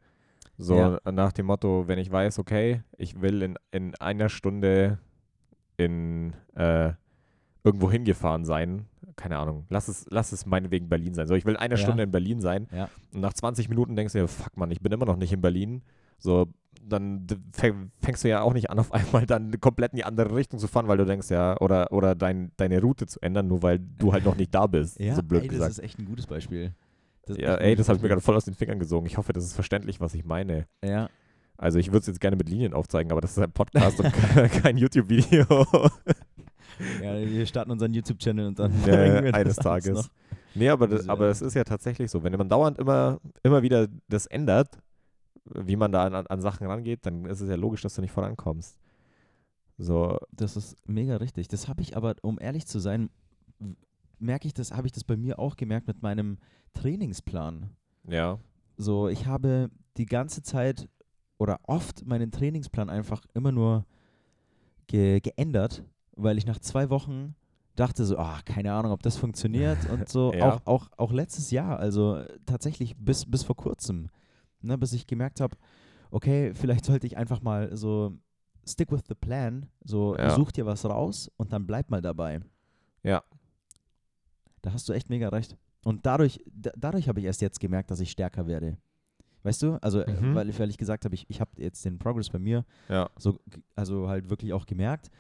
[0.58, 1.00] So Ja.
[1.12, 5.00] nach dem Motto, wenn ich weiß, okay, ich will in, in einer Stunde
[5.78, 6.92] in äh,
[7.64, 8.86] irgendwo hingefahren sein,
[9.16, 11.28] keine Ahnung, lass es, lass es meinetwegen Berlin sein.
[11.28, 11.78] So, ich will eine Ja.
[11.82, 12.90] Stunde in Berlin sein Ja.
[13.14, 15.42] und nach 20 Minuten denkst du dir, fuck man, ich bin immer noch nicht in
[15.42, 15.82] Berlin.
[16.18, 16.48] So,
[16.84, 17.26] dann
[18.02, 20.68] fängst du ja auch nicht an, auf einmal dann komplett in die andere Richtung zu
[20.68, 24.14] fahren, weil du denkst, ja, oder, oder dein, deine Route zu ändern, nur weil du
[24.14, 25.00] halt noch nicht da bist.
[25.00, 25.72] Ja, so blöd ey, das gesagt.
[25.72, 26.74] ist echt ein gutes Beispiel.
[27.26, 29.08] Das Ja, ey, das habe ich mir gerade voll aus den Fingern gesogen.
[29.08, 30.68] Ich hoffe, das ist verständlich, was ich meine.
[30.84, 31.10] Ja,
[31.58, 34.12] Also ich würde es jetzt gerne mit Linien aufzeigen, aber das ist ein Podcast und
[34.64, 35.46] kein, YouTube-Video.
[37.02, 38.94] ja, wir starten unseren YouTube-Channel und dann Ja,
[39.34, 39.94] eines Tages.
[39.94, 40.10] noch.
[40.54, 42.24] Nee, aber, das, Diese- aber es ist ja tatsächlich so.
[42.24, 44.78] Wenn man dauernd immer, immer wieder das ändert,
[45.54, 48.12] wie man da an, an Sachen rangeht, dann ist es ja logisch, dass du nicht
[48.12, 48.78] vorankommst.
[49.78, 51.48] So, Das ist mega richtig.
[51.50, 53.10] Das habe ich aber, um ehrlich zu sein,
[54.20, 56.38] merke ich das, habe ich das bei mir auch gemerkt mit meinem
[56.74, 57.70] Trainingsplan.
[58.10, 58.40] ja.
[58.78, 60.90] So, ich habe die ganze Zeit
[61.38, 63.86] oder oft meinen Trainingsplan einfach immer nur
[64.88, 65.84] ge geändert,
[66.16, 67.36] weil ich nach zwei Wochen
[67.76, 70.34] dachte so, ah, keine Ahnung, ob das funktioniert und so.
[70.34, 70.54] Ja.
[70.54, 74.10] auch, auch, auch letztes Jahr, also tatsächlich bis, bis vor kurzem,
[74.62, 75.58] ne, bis ich gemerkt habe,
[76.12, 78.18] okay, vielleicht sollte ich einfach mal so
[78.68, 80.30] stick with the plan, so Ja.
[80.30, 82.40] such dir was raus und dann bleib mal dabei.
[83.04, 83.24] Ja.
[84.62, 85.58] Da hast du echt mega recht.
[85.84, 88.78] Und dadurch, da, dadurch habe ich erst jetzt gemerkt, dass ich stärker werde.
[89.46, 89.76] Weißt du?
[89.82, 90.34] Also, äh, Mhm.
[90.34, 93.10] weil, ich- weil ich gesagt habe, ich, ich habe jetzt den Progress bei mir Ja.
[93.18, 93.40] so,
[93.76, 95.12] also halt wirklich auch gemerkt.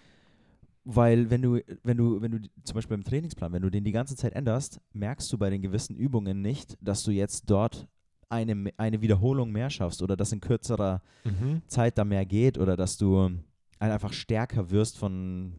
[0.83, 3.91] Weil wenn du, wenn du, wenn du zum Beispiel beim Trainingsplan, wenn du den die
[3.91, 7.87] ganze Zeit änderst, merkst du bei den gewissen Übungen nicht, dass du jetzt dort
[8.29, 11.61] eine, eine Wiederholung mehr schaffst oder dass in kürzerer Mhm.
[11.67, 13.31] Zeit da mehr geht oder dass du
[13.79, 15.53] einfach stärker wirst von,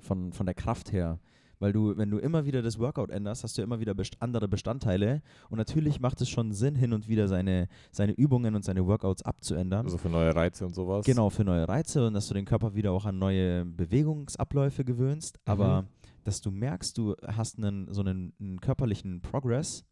[0.00, 1.18] von, von der Kraft her.
[1.58, 4.48] Weil du, wenn du immer wieder das Workout änderst, hast du immer wieder best andere
[4.48, 5.22] Bestandteile.
[5.50, 9.22] Und natürlich macht es schon Sinn, hin und wieder seine, seine Übungen und seine Workouts
[9.22, 9.86] abzuändern.
[9.86, 11.04] Also für neue Reize und sowas.
[11.04, 15.38] Genau, für neue Reize und dass du den Körper wieder auch an neue Bewegungsabläufe gewöhnst.
[15.44, 15.86] Aber
[16.24, 19.84] dass du merkst, du hast einen, so einen, einen körperlichen Progress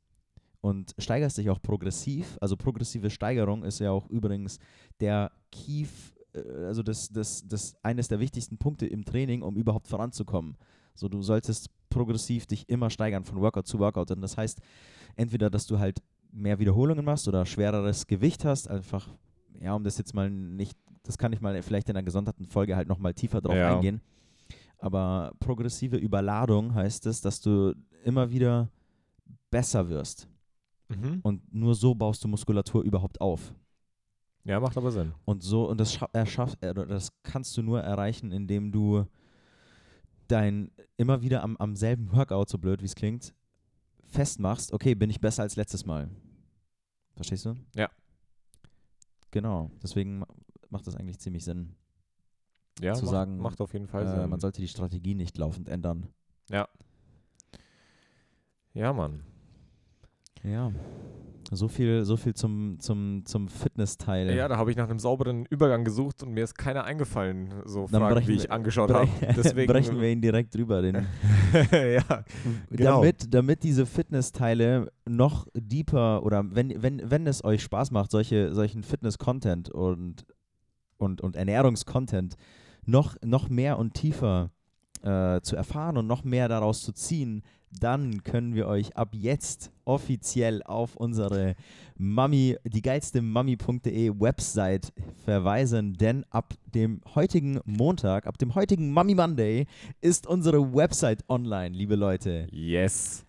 [0.60, 2.36] und steigerst dich auch progressiv.
[2.40, 4.58] Also progressive Steigerung ist ja auch übrigens
[5.00, 5.86] der Key,
[6.34, 10.56] äh, also das, das, das eines der wichtigsten Punkte im Training, um überhaupt voranzukommen.
[10.96, 14.10] So, du solltest progressiv dich immer steigern von Workout zu Workout.
[14.10, 14.60] Und das heißt,
[15.14, 19.08] entweder, dass du halt mehr Wiederholungen machst oder schwereres Gewicht hast, einfach,
[19.60, 22.76] ja, um das jetzt mal nicht, das kann ich mal vielleicht in einer gesonderten Folge
[22.76, 23.74] halt nochmal tiefer drauf Ja.
[23.76, 24.00] eingehen.
[24.78, 28.68] Aber progressive Überladung heißt es, dass du immer wieder
[29.50, 30.28] besser wirst.
[30.88, 31.20] Mhm.
[31.22, 33.54] Und nur so baust du Muskulatur überhaupt auf.
[34.44, 35.12] Ja, macht aber Sinn.
[35.24, 39.04] Und so, und das, scha- erschaff, äh, das kannst du nur erreichen, indem du
[40.28, 43.34] dein immer wieder am, am selben Workout, so blöd wie es klingt,
[44.04, 46.08] festmachst, okay, bin ich besser als letztes Mal.
[47.14, 47.54] Verstehst du?
[47.74, 47.90] Ja.
[49.30, 49.70] Genau.
[49.82, 50.28] Deswegen ma-
[50.70, 51.74] macht das eigentlich ziemlich Sinn.
[52.80, 54.30] Ja, Zu macht, sagen, macht auf jeden Fall Äh, Sinn.
[54.30, 56.08] man sollte die Strategie nicht laufend ändern.
[58.74, 59.22] ja, Mann.
[60.42, 60.70] Ja.
[61.52, 64.34] So viel, so viel zum, zum, zum Fitness-Teil.
[64.34, 67.86] Ja, da habe ich nach einem sauberen Übergang gesucht und mir ist keiner eingefallen, so
[67.90, 69.08] Dann Fragen, wie ich angeschaut habe.
[69.36, 70.82] Deswegen brechen wir ihn direkt drüber.
[70.82, 70.94] Den,
[71.72, 72.24] ja,
[72.70, 72.96] Genau.
[73.00, 78.52] damit, damit diese Fitness-Teile noch deeper oder wenn, wenn, wenn es euch Spaß macht, solche,
[78.54, 80.26] solchen Fitness-Content und,
[80.98, 82.36] und, und Ernährungscontent
[82.84, 84.50] noch, noch mehr und tiefer
[85.02, 87.42] äh, zu erfahren und noch mehr daraus zu ziehen,
[87.80, 91.54] dann können wir euch ab jetzt offiziell auf unsere
[91.98, 94.92] Mami, die geilste Mami.de Website
[95.24, 99.66] verweisen, denn ab dem heutigen Montag, ab dem heutigen Mami Monday
[100.00, 102.46] ist unsere Website online, liebe Leute.
[102.50, 103.22] yes.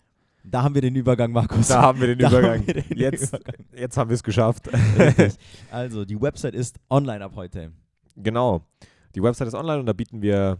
[0.44, 1.68] Da haben wir den Übergang, Markus.
[1.68, 2.66] Da haben wir den Da Übergang.
[2.66, 3.66] wir den jetzt, Übergang.
[3.76, 4.68] jetzt haben wir es geschafft.
[4.98, 5.34] Richtig.
[5.70, 7.70] Also, die Website ist online ab heute.
[8.16, 8.62] Genau.
[9.14, 10.58] Die Website ist online und da bieten wir,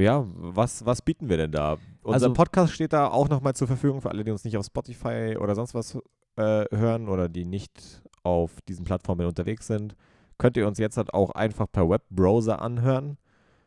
[0.00, 1.76] ja, was, was bieten wir denn da?
[2.02, 4.64] Unser Also- Podcast steht da auch nochmal zur Verfügung für alle, die uns nicht auf
[4.66, 5.96] Spotify oder sonst was
[6.36, 9.94] äh, hören oder die nicht auf diesen Plattformen unterwegs sind.
[10.38, 13.18] Könnt ihr uns jetzt halt auch einfach per Webbrowser anhören.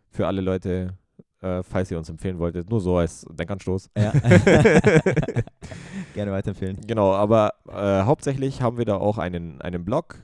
[0.09, 0.97] Für alle Leute,
[1.41, 2.69] äh, falls ihr uns empfehlen wolltet.
[2.69, 3.89] Nur so als Denkanstoß.
[3.97, 4.11] Ja.
[6.13, 6.79] Gerne weiterempfehlen.
[6.87, 10.19] Genau, aber äh, hauptsächlich haben wir da auch einen, einen Blog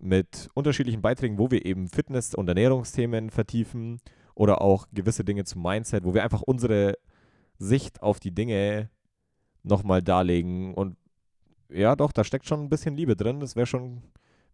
[0.00, 3.98] mit unterschiedlichen Beiträgen, wo wir eben Fitness- und Ernährungsthemen vertiefen
[4.34, 6.96] oder auch gewisse Dinge zum Mindset, wo wir einfach unsere
[7.58, 8.90] Sicht auf die Dinge
[9.62, 10.74] nochmal darlegen.
[10.74, 10.96] Und
[11.70, 13.40] ja, doch, da steckt schon ein bisschen Liebe drin.
[13.40, 14.02] Das wäre schon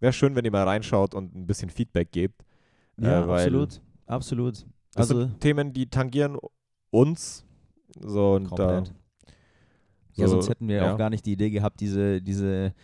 [0.00, 2.42] wär schön, wenn ihr mal reinschaut und ein bisschen Feedback gebt.
[2.98, 3.80] Ja, Äh, weil absolut.
[4.06, 4.66] Absolut.
[4.94, 6.36] Das Also, sind Themen, die tangieren
[6.90, 7.44] uns.
[7.98, 8.94] So, und da, Komplett.
[10.14, 10.92] ja, so, sonst hätten wir ja.
[10.92, 12.74] auch gar nicht die Idee gehabt, diese, diese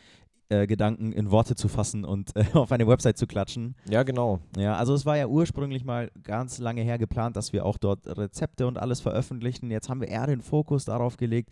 [0.49, 3.75] äh, Gedanken in Worte zu fassen und äh, auf eine Website zu klatschen.
[3.89, 4.39] Ja, genau.
[4.57, 8.07] Ja, also es war ja ursprünglich mal ganz lange her geplant, dass wir auch dort
[8.07, 9.71] Rezepte und alles veröffentlichen.
[9.71, 11.51] Jetzt haben wir eher den Fokus darauf gelegt,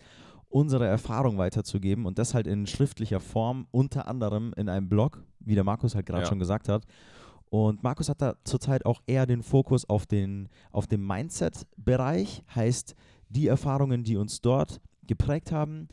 [0.48, 5.56] unsere Erfahrung weiterzugeben und das halt in schriftlicher Form, unter anderem in einem Blog, wie
[5.56, 6.28] der Markus halt gerade Ja.
[6.28, 6.84] schon gesagt hat.
[7.50, 12.94] Und Markus hat da zurzeit auch eher den Fokus auf den, auf den Mindset-Bereich, heißt
[13.28, 15.88] die Erfahrungen, die uns dort geprägt haben,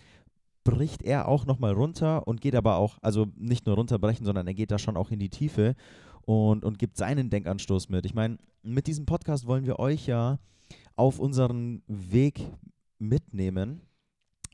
[0.63, 4.53] bricht er auch nochmal runter und geht aber auch, also nicht nur runterbrechen, sondern er
[4.53, 5.75] geht da schon auch in die Tiefe
[6.21, 8.05] und, und gibt seinen Denkanstoß mit.
[8.05, 10.39] Ich meine, mit diesem Podcast wollen wir euch ja
[10.95, 12.47] auf unseren Weg
[12.99, 13.81] mitnehmen.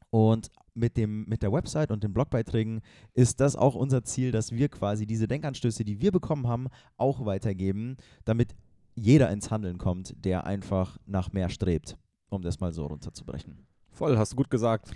[0.10, 2.82] Und mit, dem, mit der Website und den Blogbeiträgen
[3.14, 7.26] ist das auch unser Ziel, dass wir quasi diese Denkanstöße, die wir bekommen haben, auch
[7.26, 8.56] weitergeben, damit
[8.96, 11.98] jeder ins Handeln kommt, der einfach nach mehr strebt,
[12.30, 13.68] um das mal so runterzubrechen.
[13.92, 14.92] Voll, hast du gut gesagt.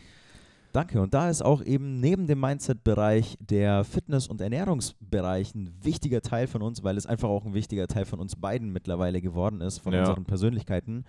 [0.72, 1.02] Danke.
[1.02, 6.48] Und da ist auch eben neben dem Mindset-Bereich der Fitness- und Ernährungsbereich ein wichtiger Teil
[6.48, 9.80] von uns, weil es einfach auch ein wichtiger Teil von uns beiden mittlerweile geworden ist,
[9.80, 10.02] von Ja.
[10.02, 11.04] unseren Persönlichkeiten.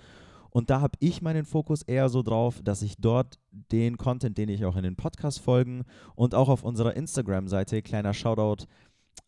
[0.50, 4.48] Und da habe ich meinen Fokus eher so drauf, dass ich dort den Content, den
[4.50, 8.64] ich auch in den Podcast-Folgen und auch auf unserer Instagram-Seite, kleiner Shoutout,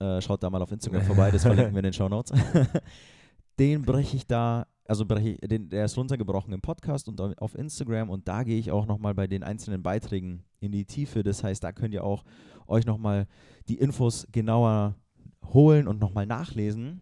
[0.01, 2.33] äh, schaut da mal auf Instagram vorbei, das verlinken wir in den Shownotes.
[3.59, 8.11] den breche ich da, also den, der ist runtergebrochen im Podcast und au- auf Instagram
[8.11, 11.23] und da gehe ich auch nochmal bei den einzelnen Beiträgen in die Tiefe.
[11.23, 12.25] Das heißt, da könnt ihr auch
[12.66, 13.27] euch nochmal
[13.68, 14.94] die Infos genauer
[15.53, 17.01] holen und nochmal nachlesen.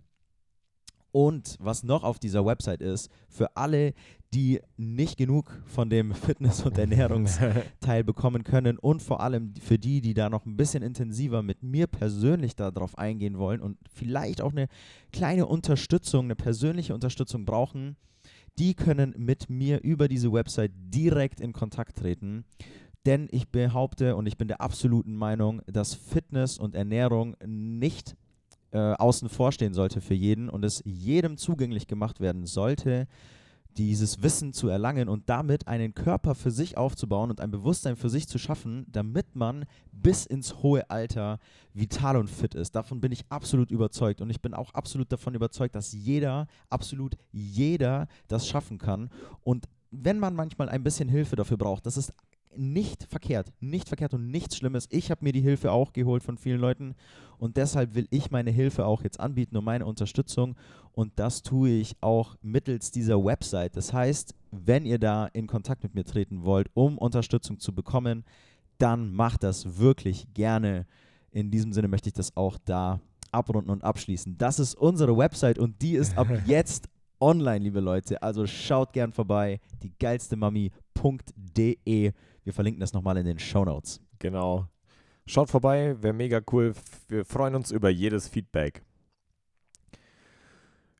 [1.11, 3.92] Und was noch auf dieser Website ist, für alle,
[4.35, 10.01] die nicht genug von dem Fitness- und Ernährungsteil bekommen können und vor allem für die,
[10.01, 14.53] die da noch ein bisschen intensiver mit mir persönlich darauf eingehen wollen und vielleicht auch
[14.53, 14.68] eine
[15.12, 17.97] kleine Unterstützung, eine persönliche Unterstützung brauchen,
[18.59, 22.45] die können mit mir über diese Website direkt in Kontakt treten.
[23.05, 28.16] Denn ich behaupte und ich bin der absoluten Meinung, dass Fitness und Ernährung nicht
[28.71, 33.09] äh, außen vor stehen sollte für jeden und es jedem zugänglich gemacht werden sollte,
[33.77, 38.11] dieses Wissen zu erlangen und damit einen Körper für sich aufzubauen und ein Bewusstsein für
[38.11, 41.39] sich zu schaffen, damit man bis ins hohe Alter
[41.75, 42.75] vital und fit ist.
[42.75, 47.17] Davon bin ich absolut überzeugt und ich bin auch absolut davon überzeugt, dass jeder, absolut
[47.33, 49.11] jeder das schaffen kann
[49.43, 52.15] und wenn man manchmal ein bisschen Hilfe dafür braucht, das ist
[52.57, 54.87] nicht verkehrt, nicht verkehrt und nichts Schlimmes.
[54.91, 56.95] Ich habe mir die Hilfe auch geholt von vielen Leuten
[57.39, 60.57] und deshalb will ich meine Hilfe auch jetzt anbieten und meine Unterstützung
[60.92, 63.76] und das tue ich auch mittels dieser Website.
[63.76, 68.24] Das heißt, wenn ihr da in Kontakt mit mir treten wollt, um Unterstützung zu bekommen,
[68.78, 70.87] dann macht das wirklich gerne.
[71.31, 73.00] In diesem Sinne möchte ich das auch da
[73.31, 74.37] abrunden und abschließen.
[74.37, 76.88] Das ist unsere Website und die ist ab jetzt
[77.20, 78.22] online, liebe Leute.
[78.22, 82.12] Also schaut gern vorbei, die geilste Mami.de.
[82.44, 84.00] Wir verlinken das nochmal in den Show Notes.
[84.18, 84.66] Genau.
[85.26, 86.74] Schaut vorbei, wäre mega cool.
[87.09, 88.83] Wir freuen uns über jedes Feedback.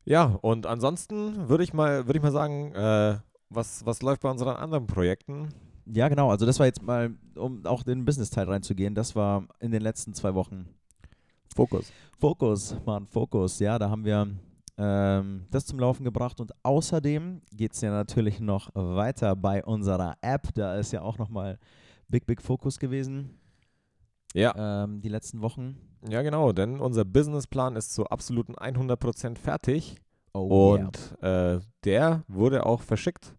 [0.05, 3.19] Ja, und ansonsten würde ich mal, würde ich mal sagen, äh,
[3.51, 5.49] was, was läuft bei unseren anderen Projekten?
[5.87, 6.31] Ja, genau.
[6.31, 9.83] Also das war jetzt mal, um auch in den Business-Teil reinzugehen, das war in den
[9.83, 10.69] letzten zwei Wochen.
[11.55, 11.93] Fokus.
[12.19, 13.59] Fokus, Mann, Fokus.
[13.59, 14.29] Ja, da haben wir
[14.79, 20.17] ähm, das zum Laufen gebracht und außerdem geht es ja natürlich noch weiter bei unserer
[20.23, 20.49] App.
[20.55, 21.59] Da ist ja auch nochmal
[22.09, 23.39] Big, Big Fokus gewesen.
[24.35, 24.85] Ja.
[24.85, 25.77] Ähm, die letzten Wochen.
[26.09, 30.03] Ja, genau, denn unser Businessplan ist zu absoluten 100% fertig
[30.35, 33.37] Oh, und äh, der wurde auch verschickt.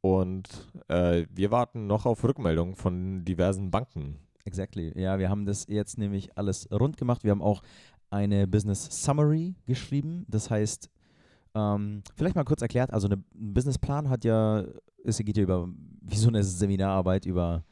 [0.00, 0.48] Und
[0.88, 4.18] äh, wir warten noch auf Rückmeldungen von diversen Banken.
[4.44, 4.92] Exactly.
[5.00, 7.24] Ja, wir haben das jetzt nämlich alles rund gemacht.
[7.24, 7.62] Wir haben auch
[8.10, 10.26] eine Business Summary geschrieben.
[10.28, 10.90] Das heißt,
[11.54, 14.64] ähm, vielleicht mal kurz erklärt, also eine, ein Businessplan hat ja,
[15.04, 15.68] es geht ja über,
[16.02, 17.64] wie so eine Seminararbeit über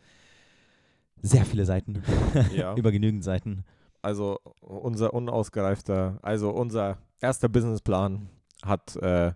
[1.22, 2.02] sehr viele Seiten,
[2.54, 2.74] Ja.
[2.76, 3.64] über genügend Seiten.
[4.02, 8.28] Also unser unausgereifter, also unser erster Businessplan
[8.64, 9.32] hat, äh,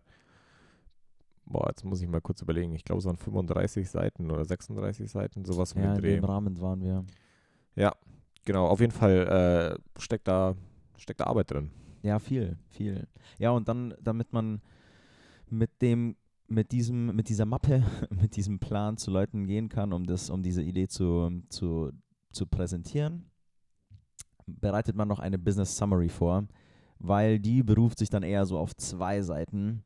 [1.44, 5.09] boah, jetzt muss ich mal kurz überlegen, ich glaube es waren 35 Seiten oder 36
[5.11, 6.16] Seiten, sowas Ja, in Dreh.
[6.16, 7.05] dem Rahmen waren wir.
[8.44, 10.55] Genau, auf jeden Fall äh, steckt, da,
[10.99, 11.72] steckt da Arbeit drin.
[12.03, 13.09] Ja, viel, viel.
[13.38, 14.61] Ja, und dann, damit man
[15.51, 16.14] mit dem,
[16.48, 20.42] mit diesem, mit dieser Mappe, mit diesem Plan zu Leuten gehen kann, um das, um
[20.42, 21.92] diese Idee zu, zu,
[22.32, 23.30] zu präsentieren,
[24.46, 26.46] bereitet man noch eine Business Summary vor,
[26.98, 29.82] weil die beruft sich dann eher so auf zwei Seiten.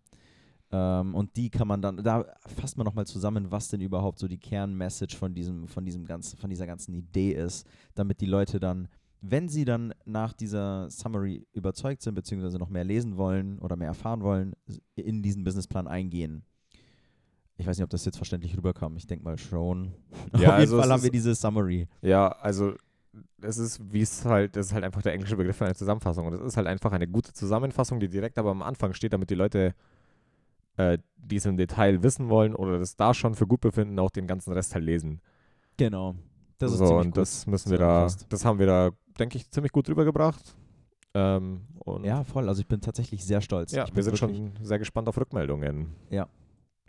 [0.71, 4.29] Ähm, und die kann man dann, da fasst man nochmal zusammen, was denn überhaupt so
[4.29, 8.61] die Kernmessage von diesem, von diesem ganzen, von dieser ganzen Idee ist, damit die Leute
[8.61, 8.89] dann
[9.23, 13.89] wenn Sie dann nach dieser Summary überzeugt sind, beziehungsweise noch mehr lesen wollen oder mehr
[13.89, 14.55] erfahren wollen,
[14.95, 16.43] in diesen Businessplan eingehen.
[17.61, 18.97] Ich weiß nicht, ob das jetzt verständlich rüberkam.
[18.97, 19.93] Ich denke mal schon.
[20.33, 21.89] Ja, Auf jeden also Fall haben ist- wir diese Summary.
[22.03, 22.75] Ja, also
[23.43, 26.27] es ist, wie es halt, das ist halt einfach der englische Begriff für eine Zusammenfassung.
[26.27, 29.31] Und es ist halt einfach eine gute Zusammenfassung, die direkt aber am Anfang steht, damit
[29.31, 29.75] die Leute,
[30.77, 34.11] äh, die es im Detail wissen wollen oder das da schon für gut befinden, auch
[34.11, 35.21] den ganzen Rest halt lesen.
[35.77, 36.15] Genau.
[36.59, 39.37] Das ist so, ziemlich und gut das müssen wir da, das haben wir da, denke
[39.39, 40.55] ich, ziemlich gut rübergebracht.
[41.15, 41.63] Ähm,
[42.05, 42.49] Ja, voll.
[42.49, 43.73] Also ich bin tatsächlich sehr stolz.
[43.73, 45.89] ja ich wir sind schon sehr gespannt auf Rückmeldungen.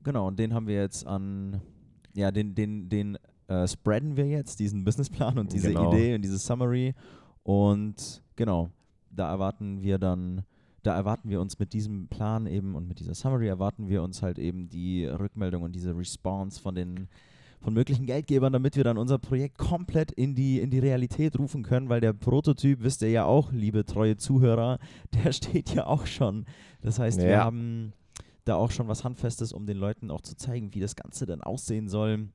[0.03, 1.61] Genau, und den haben wir jetzt an,
[2.13, 5.91] ja, den, den, den äh, spreaden wir jetzt, diesen Businessplan und diese Genau.
[5.93, 6.93] Idee und diese Summary.
[7.43, 8.69] Und genau,
[9.09, 10.43] da erwarten wir dann,
[10.83, 14.21] da erwarten wir uns mit diesem Plan eben und mit dieser Summary erwarten wir uns
[14.21, 17.07] halt eben die Rückmeldung und diese Response von den
[17.63, 21.61] von möglichen Geldgebern, damit wir dann unser Projekt komplett in die, in die Realität rufen
[21.61, 24.79] können, weil der Prototyp, wisst ihr ja auch, liebe treue Zuhörer,
[25.23, 26.45] der steht ja auch schon.
[26.81, 27.43] Das heißt, wir Ja.
[27.43, 27.93] haben
[28.45, 31.41] da auch schon was Handfestes, um den Leuten auch zu zeigen, wie das Ganze dann
[31.41, 32.29] aussehen soll.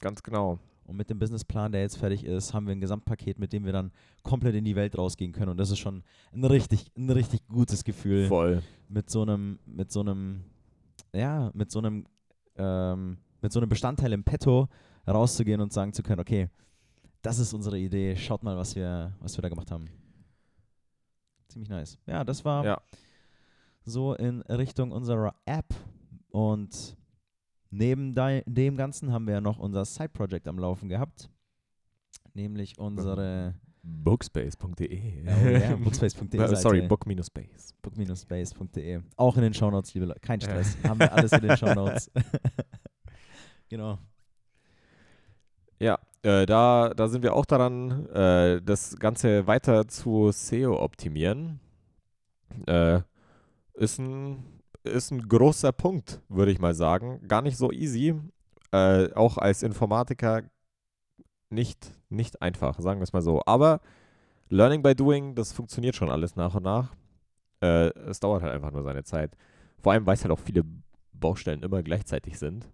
[0.00, 0.58] Ganz genau.
[0.84, 3.72] Und mit dem Businessplan, der jetzt fertig ist, haben wir ein Gesamtpaket, mit dem wir
[3.72, 3.90] dann
[4.22, 5.50] komplett in die Welt rausgehen können.
[5.50, 8.62] Und das ist schon ein richtig, ein richtig gutes Gefühl, Voll.
[8.88, 10.44] mit so einem, mit so einem,
[11.12, 12.06] ja, mit so einem,
[12.54, 14.68] ähm, mit so einem Bestandteil im Petto
[15.08, 16.50] rauszugehen und sagen zu können, okay,
[17.22, 19.86] das ist unsere Idee, schaut mal, was wir, was wir da gemacht haben.
[21.48, 21.98] Ziemlich nice.
[22.06, 22.80] Ja, das war Ja.
[23.86, 25.74] So in Richtung unserer App.
[26.28, 26.96] Und
[27.70, 31.30] neben dem Ganzen haben wir ja noch unser Side-Project am Laufen gehabt.
[32.34, 35.22] Nämlich unsere Bookspace.de.
[35.24, 37.72] oh yeah, bookspace.de Sorry, book-space.
[37.80, 39.00] book-space.de.
[39.16, 40.20] Auch in den Shownotes, liebe Leute.
[40.20, 40.76] Kein Stress.
[40.82, 42.10] haben wir alles in den Shownotes.
[43.68, 43.98] genau.
[45.78, 51.60] Ja, äh, da, da sind wir auch daran, äh, das Ganze weiter zu SEO optimieren.
[52.66, 53.00] Äh,
[53.76, 54.42] ist, ein,
[54.84, 57.20] ist ein großer Punkt, würde ich mal sagen.
[57.28, 58.14] Gar nicht so easy.
[58.72, 60.42] Äh, auch als Informatiker
[61.50, 63.40] nicht, nicht einfach, sagen wir es mal so.
[63.46, 63.80] Aber
[64.48, 66.94] Learning by Doing, das funktioniert schon alles nach und nach.
[67.62, 69.36] Äh, es dauert halt einfach nur seine Zeit.
[69.78, 70.64] Vor allem, weil es halt auch viele
[71.12, 72.70] Baustellen immer gleichzeitig sind.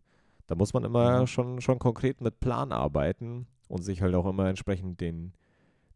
[0.46, 1.26] Da muss man immer Ja.
[1.26, 5.32] schon, schon konkret mit Plan arbeiten und sich halt auch immer entsprechend den,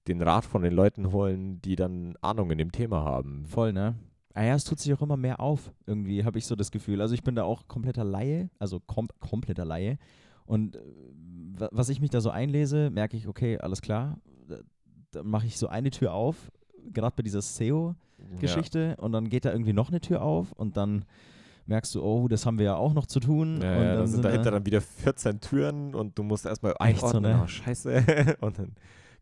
[0.08, 3.44] den Rat von den Leuten holen, die dann Ahnung in dem Thema haben.
[3.46, 3.96] Voll, ne?
[4.36, 7.00] Ah ja, es tut sich auch immer mehr auf, irgendwie, habe ich so das Gefühl.
[7.00, 9.98] Also ich bin da auch kompletter Laie, also kom kompletter Laie.
[10.44, 10.80] Und äh,
[11.58, 14.56] wa- was ich mich da so einlese, merke ich, okay, alles klar, da,
[15.12, 16.50] dann mache ich so eine Tür auf,
[16.92, 21.04] gerade bei dieser SEO-Geschichte, und dann geht da irgendwie noch eine Tür auf und dann
[21.66, 23.60] merkst du, oh, das haben wir ja auch noch zu tun.
[23.62, 26.74] Ja, und ja, dann sind da- dahinter dann wieder 14 Türen und du musst erstmal
[26.80, 27.40] Echt so, einordnen, ne?
[27.42, 28.36] oh, scheiße.
[28.40, 28.72] Und dann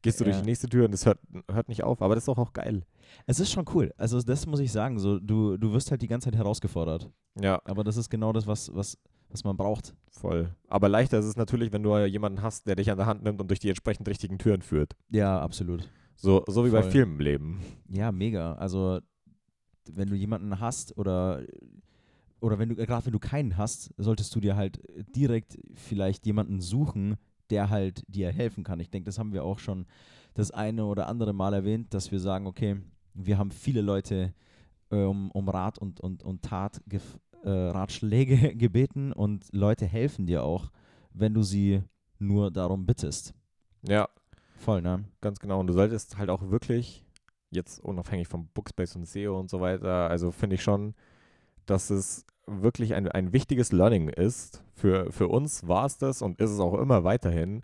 [0.02, 0.42] gehst du durch Ja.
[0.42, 1.18] die nächste Tür und das hört,
[1.50, 2.02] hört nicht auf.
[2.02, 2.82] Aber das ist auch, auch geil.
[3.26, 3.92] Es ist schon cool.
[3.96, 4.98] Also das muss ich sagen.
[4.98, 7.10] So, du, du wirst halt die ganze Zeit herausgefordert.
[7.40, 9.94] Ja, Aber das ist genau das, was, was, was man braucht.
[10.10, 10.54] voll.
[10.68, 13.40] Aber leichter ist es natürlich, wenn du jemanden hast, der dich an der Hand nimmt
[13.40, 14.94] und durch die entsprechend richtigen Türen führt.
[15.10, 15.88] Ja, absolut.
[16.16, 16.90] So, so wie bei Voll.
[16.92, 17.60] vielen im Leben.
[17.88, 18.54] Ja, mega.
[18.54, 19.00] Also
[19.92, 21.42] wenn du jemanden hast oder
[22.40, 24.80] oder wenn du gerade wenn du keinen hast, solltest du dir halt
[25.16, 27.16] direkt vielleicht jemanden suchen,
[27.50, 28.80] der halt dir helfen kann.
[28.80, 29.86] Ich denke, das haben wir auch schon
[30.34, 32.76] das eine oder andere Mal erwähnt, dass wir sagen, okay,
[33.14, 34.34] wir haben viele Leute
[34.90, 40.26] äh, um, um Rat und, und, und Tat gef- äh, Ratschläge gebeten und Leute helfen
[40.26, 40.70] dir auch,
[41.12, 41.82] wenn du sie
[42.18, 43.34] nur darum bittest.
[43.82, 44.08] Ja,
[44.56, 45.04] Voll, ne?
[45.20, 45.60] ganz genau.
[45.60, 47.04] Und du solltest halt auch wirklich,
[47.50, 50.94] jetzt unabhängig vom Bookspace und SEO und so weiter, also finde ich schon,
[51.66, 54.62] dass es wirklich ein, ein wichtiges Learning ist.
[54.74, 57.62] Für, für uns war es das und ist es auch immer weiterhin,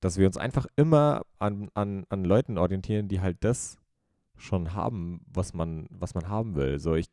[0.00, 3.78] dass wir uns einfach immer an, an, an Leuten orientieren, die halt das
[4.40, 6.78] schon haben, was man, was man haben will.
[6.78, 7.06] So ich,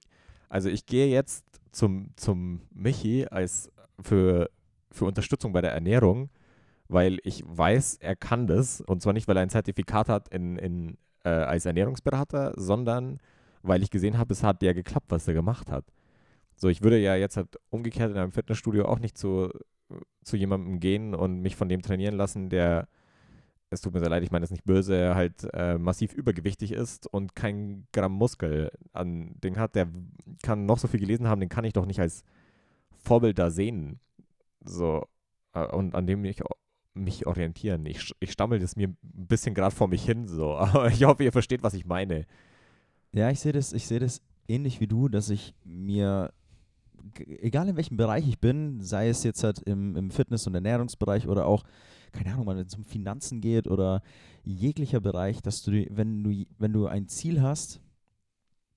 [0.50, 4.50] also ich gehe jetzt zum, zum Michi als für,
[4.92, 6.30] für Unterstützung bei der Ernährung,
[6.88, 8.82] weil ich weiß, er kann das.
[8.82, 13.20] Und zwar nicht, weil er ein Zertifikat hat in, in, äh, als Ernährungsberater, sondern
[13.62, 15.86] weil ich gesehen habe, es hat ja geklappt, was er gemacht hat.
[16.56, 19.50] So, ich würde ja jetzt halt umgekehrt in einem Fitnessstudio auch nicht zu,
[20.24, 22.88] zu jemandem gehen und mich von dem trainieren lassen, der,
[23.70, 27.08] es tut mir sehr leid, ich meine es nicht böse, halt äh, massiv übergewichtig ist
[27.08, 29.76] und kein Gramm Muskel an Ding hat.
[29.76, 29.90] Der
[30.42, 32.24] kann noch so viel gelesen haben, den kann ich doch nicht als
[32.98, 34.00] Vorbild da sehen.
[34.64, 35.06] So,
[35.54, 36.42] äh, und an dem ich
[36.94, 37.86] mich orientieren.
[37.86, 40.56] Ich, ich stammel das mir ein bisschen gerade vor mich hin, so.
[40.56, 42.26] Aber ich hoffe, ihr versteht, was ich meine.
[43.14, 46.34] Ja, ich sehe das, ich sehe das ähnlich wie du, dass ich mir,
[47.18, 51.28] egal in welchem Bereich ich bin, sei es jetzt halt im, im Fitness- und Ernährungsbereich
[51.28, 51.64] oder auch,
[52.12, 54.02] keine Ahnung, wenn es um Finanzen geht oder
[54.44, 57.82] jeglicher Bereich, dass du, wenn du, wenn du ein Ziel hast,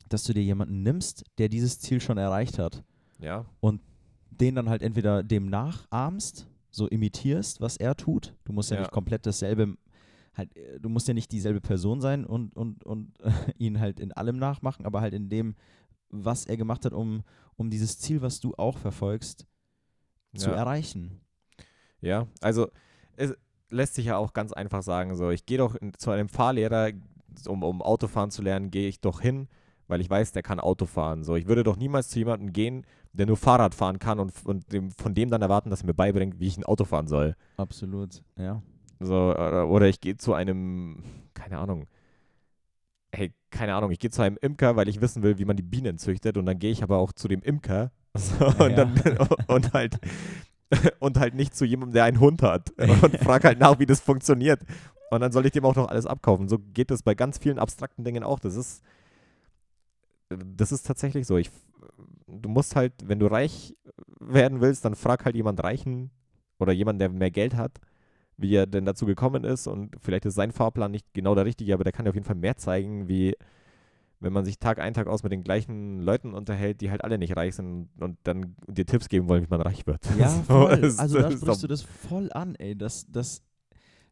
[0.09, 2.83] dass du dir jemanden nimmst, der dieses Ziel schon erreicht hat,
[3.21, 3.47] Ja,
[4.31, 8.35] den dann halt entweder dem nachahmst, so imitierst, was er tut.
[8.45, 8.83] Du musst ja, Ja.
[8.83, 9.77] nicht komplett dasselbe,
[10.35, 13.13] halt, du musst ja nicht dieselbe Person sein und, und, und
[13.59, 15.55] ihn halt in allem nachmachen, aber halt in dem,
[16.09, 17.23] was er gemacht hat, um,
[17.57, 19.47] um dieses Ziel, was du auch verfolgst,
[20.37, 20.57] zu ja.
[20.57, 21.21] erreichen.
[22.01, 22.71] Ja, also
[23.21, 23.35] es
[23.69, 26.91] lässt sich ja auch ganz einfach sagen, so ich gehe doch in, zu einem Fahrlehrer,
[27.47, 29.49] um, um Autofahren zu lernen, gehe ich doch hin,
[29.87, 31.23] weil ich weiß, der kann Auto fahren.
[31.23, 34.73] So, ich würde doch niemals zu jemandem gehen, der nur Fahrrad fahren kann und, und
[34.73, 37.37] dem, von dem dann erwarten, dass er mir beibringt, wie ich ein Auto fahren soll.
[37.57, 38.63] Absolut, ja.
[38.99, 41.03] So, oder, oder ich gehe zu einem,
[41.35, 41.87] keine Ahnung,
[43.13, 45.63] hey, keine Ahnung, ich gehe zu einem Imker, weil ich wissen will, wie man die
[45.63, 48.85] Bienen züchtet und dann gehe ich aber auch zu dem Imker so, und, Ja.
[48.85, 49.01] dann,
[49.49, 49.99] und halt
[51.01, 52.71] und halt nicht zu jemandem, der einen Hund hat
[53.03, 54.61] und frag halt nach, wie das funktioniert.
[55.11, 56.49] Und dann soll ich dem auch noch alles abkaufen.
[56.49, 58.39] So geht es bei ganz vielen abstrakten Dingen auch.
[58.39, 58.83] Das ist
[60.31, 61.37] das ist tatsächlich so.
[61.37, 61.51] Ich,
[62.27, 63.77] du musst halt, wenn du reich
[64.21, 66.11] werden willst, dann frag halt jemand Reichen
[66.59, 67.81] oder jemand, der mehr Geld hat,
[68.37, 69.67] wie er denn dazu gekommen ist.
[69.67, 72.27] Und vielleicht ist sein Fahrplan nicht genau der richtige, aber der kann dir auf jeden
[72.27, 73.35] Fall mehr zeigen, wie
[74.21, 77.17] wenn man sich Tag ein, Tag aus mit den gleichen Leuten unterhält, die halt alle
[77.19, 80.01] nicht reich sind und dann dir Tipps geben wollen, wie man reich wird.
[80.19, 80.81] Ja, So, voll.
[80.81, 82.77] das- Also da das sprichst du das voll an, ey.
[82.77, 83.43] Das, das,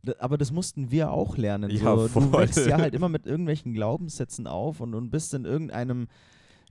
[0.03, 1.71] da- aber das mussten wir auch lernen.
[1.71, 2.03] Ja, so.
[2.09, 2.33] Du voll.
[2.33, 6.09] wächst ja halt immer mit irgendwelchen Glaubenssätzen auf und, und bist in irgendeinem,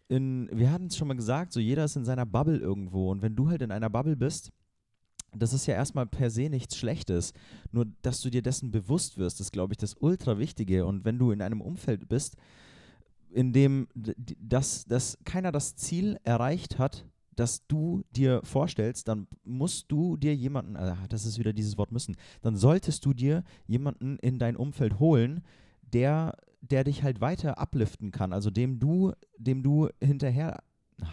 [0.08, 3.12] in, wir hatten es schon mal gesagt, so jeder ist in seiner Bubble irgendwo.
[3.12, 4.52] Und wenn du halt in einer Bubble bist,
[5.38, 7.34] das ist ja erstmal per se nichts Schlechtes.
[7.72, 10.86] Nur, dass du dir dessen bewusst wirst, ist, glaube ich, das Ultra Wichtige.
[10.86, 12.36] Und wenn du in einem Umfeld bist,
[13.38, 19.92] in dem das, das keiner das Ziel erreicht hat, das du dir vorstellst, dann musst
[19.92, 24.18] du dir jemanden, ah, das ist wieder dieses Wort müssen, dann solltest du dir jemanden
[24.18, 25.44] in dein Umfeld holen,
[25.94, 30.64] der, der dich halt weiter upliften kann, also dem du, dem du hinterher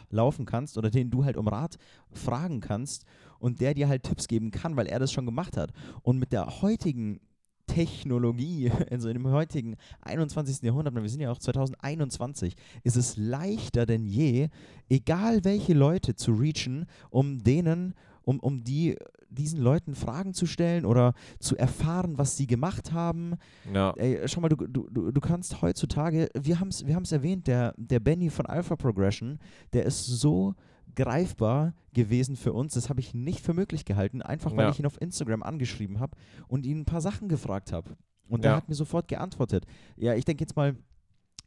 [0.08, 1.76] laufen kannst oder den du halt um Rat
[2.10, 3.04] fragen kannst
[3.38, 5.74] und der dir halt Tipps geben kann, weil er das schon gemacht hat.
[6.00, 7.20] Und mit der heutigen
[7.66, 10.62] Technologie, also dem heutigen 21.
[10.62, 14.48] Jahrhundert, wir sind ja auch 2021, ist es leichter denn je,
[14.88, 18.96] egal welche Leute zu reachen, um denen, um, um die,
[19.28, 23.34] diesen Leuten Fragen zu stellen oder zu erfahren, was sie gemacht haben.
[23.72, 23.92] Ja.
[23.96, 27.46] Ey, schau mal, du, du, du du kannst heutzutage, wir haben es wir haben's erwähnt,
[27.46, 29.38] der, der Benny von Alpha Progression,
[29.72, 30.54] der ist so
[30.94, 32.74] greifbar gewesen für uns.
[32.74, 34.70] Das habe ich nicht für möglich gehalten, einfach weil Ja.
[34.70, 36.16] ich ihn auf Instagram angeschrieben habe
[36.48, 37.96] und ihn ein paar Sachen gefragt habe.
[38.28, 38.56] Und Ja.
[38.56, 39.64] hat mir sofort geantwortet.
[39.96, 40.74] Ja, ich denke jetzt mal,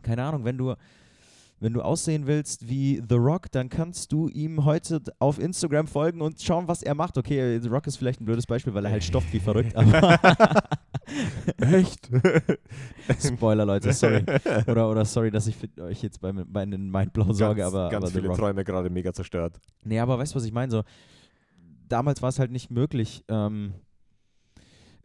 [0.04, 0.76] keine Ahnung, wenn du,
[1.60, 6.22] wenn du aussehen willst wie The Rock, dann kannst du ihm heute auf Instagram folgen
[6.22, 7.18] und schauen, was er macht.
[7.18, 10.20] Okay, The Rock ist vielleicht ein blödes Beispiel, weil er halt stofft wie verrückt, aber
[11.58, 12.10] Echt?
[13.20, 14.24] Spoiler, Leute, sorry.
[14.68, 17.90] Oder, oder sorry, dass ich für euch jetzt bei, bei den Mindblow sorge, ganz, aber,
[17.90, 18.34] ganz aber viele.
[18.34, 19.60] Träume gerade mega zerstört.
[19.84, 20.72] Nee, aber weißt du, was ich meine?
[20.72, 20.84] So,
[21.88, 23.74] damals war es halt nicht möglich, ähm,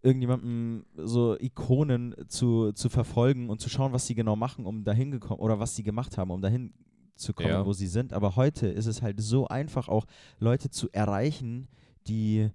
[0.03, 5.11] irgendjemandem so Ikonen zu, zu verfolgen und zu schauen, was sie genau machen, um dahin
[5.12, 6.72] gekommen oder was sie gemacht haben, um dahin
[7.14, 7.64] zu kommen, Ja.
[7.66, 8.12] wo sie sind.
[8.12, 10.07] Aber heute ist es halt so einfach, auch
[10.40, 11.68] Leute zu erreichen,
[12.09, 12.50] die,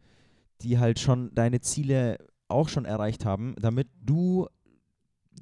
[0.61, 2.17] die halt schon deine Ziele
[2.49, 4.47] auch schon erreicht haben, damit du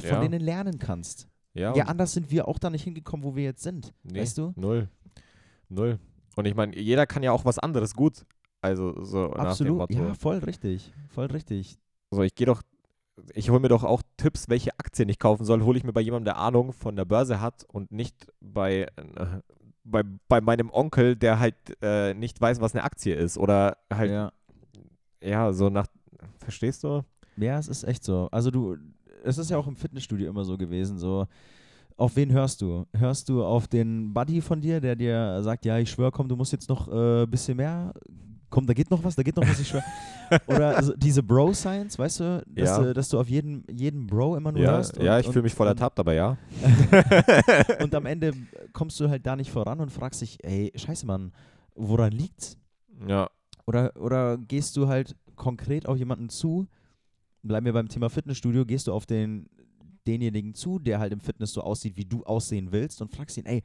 [0.01, 0.19] von Ja.
[0.21, 1.27] denen lernen kannst.
[1.53, 3.93] Ja, Ja, anders sind wir auch da nicht hingekommen, wo wir jetzt sind.
[4.03, 4.53] nee, Weißt du?
[4.55, 4.89] Null.
[5.69, 5.99] Null.
[6.35, 8.25] Und ich meine, jeder kann ja auch was anderes gut.
[8.61, 9.91] Also so nach dem Absolut.
[9.91, 10.91] Ja, voll richtig.
[11.09, 11.77] Voll richtig.
[12.11, 12.61] So, ich gehe doch,
[13.33, 16.01] ich hole mir doch auch Tipps, welche Aktien ich kaufen soll, hole ich mir bei
[16.01, 19.41] jemandem, der Ahnung von der Börse hat und nicht bei, äh,
[19.85, 23.37] bei, bei meinem Onkel, der halt äh, nicht weiß, was eine Aktie ist.
[23.37, 24.31] Oder halt, ja,
[25.23, 25.53] Ja.
[25.53, 25.87] so nach,
[26.39, 27.03] verstehst du?
[27.37, 28.29] ja, es ist echt so.
[28.31, 28.77] Also du,
[29.23, 31.27] es ist ja auch im Fitnessstudio immer so gewesen, so.
[31.97, 32.85] Auf wen hörst du?
[32.93, 36.35] Hörst du auf den Buddy von dir, der dir sagt, ja, ich schwöre, komm, du
[36.35, 37.93] musst jetzt noch ein äh, bisschen mehr.
[38.49, 39.83] Komm, da geht noch was, da geht noch was, ich schwöre.
[40.47, 42.79] Oder so diese Bro-Science, weißt du, dass, Ja.
[42.83, 44.97] du, dass du auf jeden, jeden Bro immer nur Ja, hörst.
[44.97, 46.37] ja und- ich fühle mich voll ertappt, aber ja.
[47.81, 48.33] und am Ende
[48.73, 51.31] kommst du halt da nicht voran und fragst dich, ey, scheiße, Mann,
[51.75, 52.57] woran liegt's?
[53.07, 53.29] Ja,
[53.67, 56.67] Oder, oder gehst du halt konkret auf jemanden zu,
[57.43, 59.47] bleiben wir beim Thema Fitnessstudio, gehst du auf den,
[60.07, 63.45] denjenigen zu, der halt im Fitness so aussieht, wie du aussehen willst und fragst ihn,
[63.45, 63.63] ey,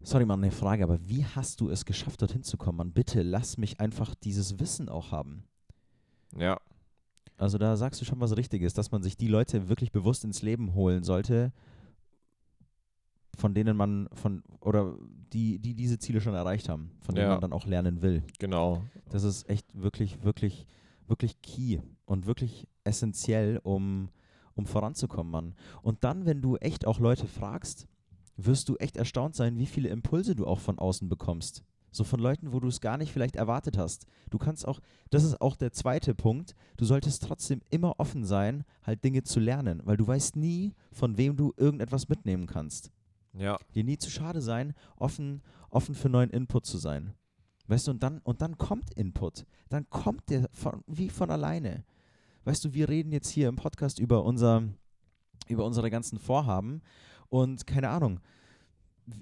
[0.00, 2.78] sorry Mann, eine Frage, aber wie hast du es geschafft, dorthin zu kommen?
[2.78, 5.44] Mann, bitte lass mich einfach dieses Wissen auch haben.
[6.36, 6.58] ja,
[7.36, 10.42] Also da sagst du schon was Richtiges, dass man sich die Leute wirklich bewusst ins
[10.42, 11.52] Leben holen sollte,
[13.36, 14.96] von denen man von oder
[15.32, 17.32] die, die diese Ziele schon erreicht haben, von denen Ja.
[17.34, 18.22] man dann auch lernen will.
[18.38, 18.82] genau.
[19.10, 20.66] Das ist echt wirklich, wirklich,
[21.06, 24.08] wirklich key und wirklich essentiell, um,
[24.54, 25.54] um voranzukommen, Mann.
[25.82, 27.86] Und dann, wenn du echt auch Leute fragst,
[28.36, 31.62] wirst du echt erstaunt sein, wie viele Impulse du auch von außen bekommst.
[31.90, 34.06] So von Leuten, wo du es gar nicht vielleicht erwartet hast.
[34.30, 34.78] Du kannst auch,
[35.10, 39.40] das ist auch der zweite Punkt, du solltest trotzdem immer offen sein, halt Dinge zu
[39.40, 42.92] lernen, weil du weißt nie, von wem du irgendetwas mitnehmen kannst
[43.38, 47.14] Ja, dir nie zu schade sein, offen, offen für neuen Input zu sein.
[47.66, 49.44] Weißt du, und dann, und dann kommt Input.
[49.68, 51.84] Dann kommt der von, wie von alleine.
[52.44, 54.62] Weißt du, wir reden jetzt hier im Podcast über, unser,
[55.48, 56.80] über unsere ganzen Vorhaben
[57.28, 58.20] und keine Ahnung,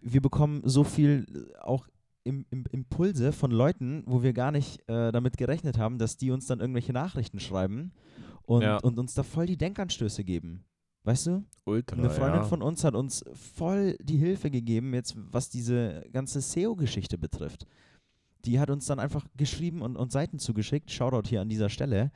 [0.01, 1.89] wir bekommen so viel äh, auch
[2.25, 6.31] im, im Impulse von Leuten, wo wir gar nicht äh, damit gerechnet haben, dass die
[6.31, 7.93] uns dann irgendwelche Nachrichten schreiben
[8.43, 8.79] und, Ja.
[8.79, 10.65] und uns da voll die Denkanstöße geben.
[11.07, 11.45] Weißt du?
[11.65, 11.97] ultra.
[11.97, 12.47] Eine Freundin ja.
[12.47, 17.67] von uns hat uns voll die Hilfe gegeben, jetzt was diese ganze SEO-Geschichte betrifft.
[18.45, 20.91] Die hat uns dann einfach geschrieben und, und Seiten zugeschickt.
[20.91, 22.11] Shoutout hier an dieser Stelle.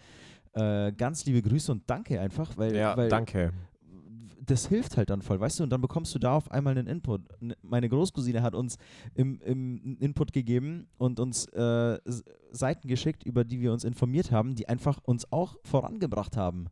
[0.53, 3.53] Äh, ganz liebe Grüße und danke einfach, weil, Ja, weil danke.
[4.45, 5.63] das hilft halt dann voll, weißt du?
[5.65, 7.23] Und dann bekommst du da auf einmal einen Input.
[7.41, 8.77] N- Meine Großcousine hat uns
[9.15, 11.99] im, im einen Input gegeben und uns äh,
[12.51, 16.67] Seiten geschickt, über die wir uns informiert haben, die einfach uns auch vorangebracht haben.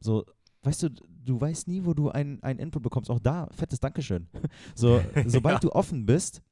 [0.00, 0.24] So,
[0.64, 3.10] weißt du, du weißt nie, wo du einen Input bekommst.
[3.10, 4.26] Auch da, fettes Dankeschön.
[4.74, 5.60] So, sobald Ja.
[5.60, 6.42] du offen bist,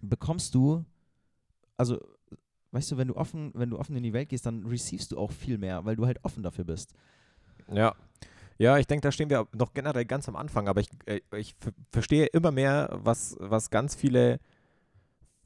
[0.00, 0.84] bekommst du,
[1.76, 1.98] also,
[2.72, 5.18] weißt du, wenn du offen, wenn du offen in die Welt gehst, dann receivst du
[5.18, 6.94] auch viel mehr, weil du halt offen dafür bist.
[7.72, 7.94] Ja.
[8.58, 11.54] Ja, ich denke, da stehen wir noch generell ganz am Anfang, aber ich, äh, ich
[11.58, 14.38] ver- verstehe immer mehr, was, was ganz viele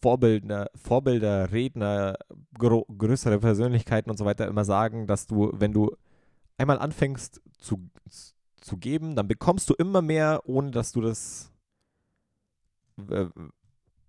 [0.02, 2.16] Vorbilder, Vorbilder, Redner,
[2.58, 5.96] größere Persönlichkeiten und so weiter immer sagen, dass du, wenn du
[6.58, 7.88] einmal anfängst zu,
[8.60, 11.50] zu geben, dann bekommst du immer mehr, ohne dass du das
[13.10, 13.26] äh,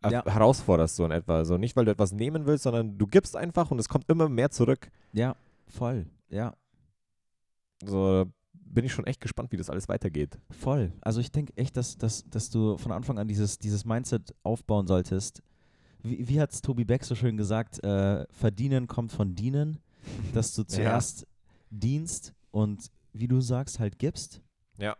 [0.10, 0.24] Ja.
[0.26, 1.38] herausforderst, so in etwa.
[1.38, 4.30] Also nicht, weil du etwas nehmen willst, sondern du gibst einfach und es kommt immer
[4.30, 4.90] mehr zurück.
[5.14, 5.36] Ja,
[5.68, 6.06] voll.
[6.30, 6.54] Ja,
[7.86, 10.38] So, da bin ich schon echt gespannt, wie das alles weitergeht.
[10.52, 10.92] Voll.
[11.02, 14.86] Also ich denke echt, dass, dass, dass du von Anfang an dieses, dieses Mindset aufbauen
[14.88, 15.42] solltest.
[16.04, 17.84] Wie, wie hat es Tobi Beck so schön gesagt?
[17.84, 19.80] Äh, verdienen kommt von dienen.
[20.34, 20.68] Dass du Ja.
[20.68, 21.26] zuerst
[21.72, 24.42] dienst und wie du sagst, halt gibst.
[24.78, 24.96] Ja.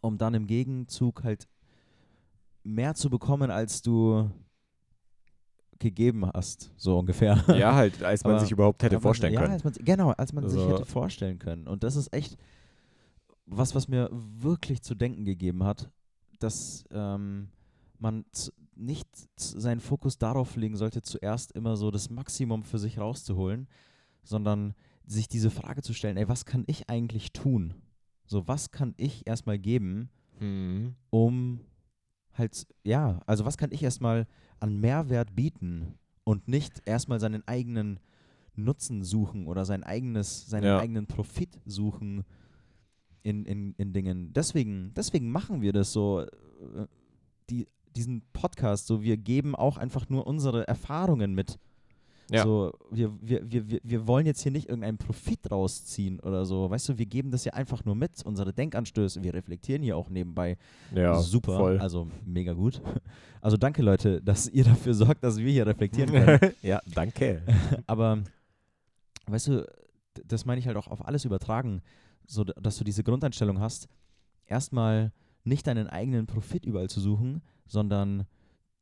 [0.00, 1.48] Um dann im Gegenzug halt
[2.62, 4.30] mehr zu bekommen, als du
[5.78, 7.42] gegeben hast, so ungefähr.
[7.56, 9.52] Ja, halt, als man Aber- sich überhaupt hätte vorstellen ja, können.
[9.52, 11.66] Als man, genau, als man sich Also- hätte vorstellen können.
[11.68, 12.36] Und das ist echt
[13.46, 15.90] was, was mir wirklich zu denken gegeben hat,
[16.40, 17.48] dass ähm,
[17.98, 18.24] man
[18.74, 23.68] nicht seinen Fokus darauf legen sollte, zuerst immer so das Maximum für sich rauszuholen,
[24.22, 24.74] sondern
[25.06, 27.74] sich diese Frage zu stellen, ey, was kann ich eigentlich tun?
[28.26, 30.94] So, was kann ich erstmal geben, Mhm.
[31.10, 31.60] um
[32.34, 34.26] halt, ja, also was kann ich erstmal
[34.60, 35.94] an Mehrwert bieten
[36.24, 37.98] und nicht erstmal seinen eigenen
[38.54, 40.78] Nutzen suchen oder sein eigenes, seinen Ja.
[40.78, 42.24] eigenen Profit suchen
[43.22, 44.32] in, in, in Dingen.
[44.34, 46.86] Deswegen, deswegen machen wir das so, äh,
[47.50, 51.58] die, diesen Podcast, so wir geben auch einfach nur unsere Erfahrungen mit.
[52.30, 52.42] Ja.
[52.42, 56.68] So, wir, wir, wir, wir, wollen jetzt hier nicht irgendeinen Profit rausziehen oder so.
[56.68, 59.22] Weißt du, wir geben das ja einfach nur mit, unsere Denkanstöße.
[59.22, 60.56] Wir reflektieren hier auch nebenbei
[60.92, 61.78] Ja, super, Voll.
[61.78, 62.80] also mega gut.
[63.42, 66.52] Also danke Leute, dass ihr dafür sorgt, dass wir hier reflektieren können.
[66.62, 67.42] ja, danke.
[67.86, 68.24] Aber
[69.28, 69.66] weißt du,
[70.26, 71.80] das meine ich halt auch auf alles übertragen,
[72.26, 73.86] so dass du diese Grundeinstellung hast,
[74.46, 75.12] erstmal
[75.44, 78.26] nicht deinen eigenen Profit überall zu suchen, sondern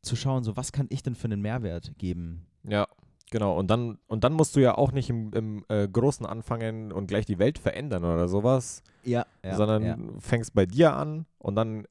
[0.00, 2.46] zu schauen, so was kann ich denn für einen Mehrwert geben?
[2.62, 2.88] Ja,
[3.30, 3.56] genau.
[3.58, 7.06] Und dann, und dann musst du ja auch nicht im, im äh, Großen anfangen und
[7.06, 9.98] gleich die Welt verändern oder sowas, Ja, sondern ja.
[10.20, 11.86] fängst bei dir an und dann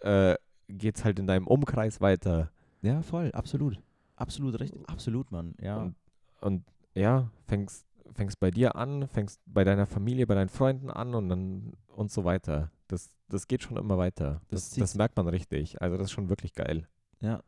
[0.00, 0.34] äh,
[0.68, 2.50] geht es halt in deinem Umkreis weiter.
[2.82, 3.78] ja, voll, absolut.
[4.16, 5.54] Absolut richtig, absolut, Mann.
[5.60, 5.76] Ja.
[5.78, 5.94] Und,
[6.40, 6.64] und
[6.94, 11.28] ja, fängst, fängst bei dir an, fängst bei deiner Familie, bei deinen Freunden an und
[11.28, 12.70] dann und so weiter.
[12.88, 14.40] Das, das geht schon immer weiter.
[14.48, 15.82] Das Das, das merkt man richtig.
[15.82, 16.88] Also das ist schon wirklich geil.
[17.20, 17.40] ja.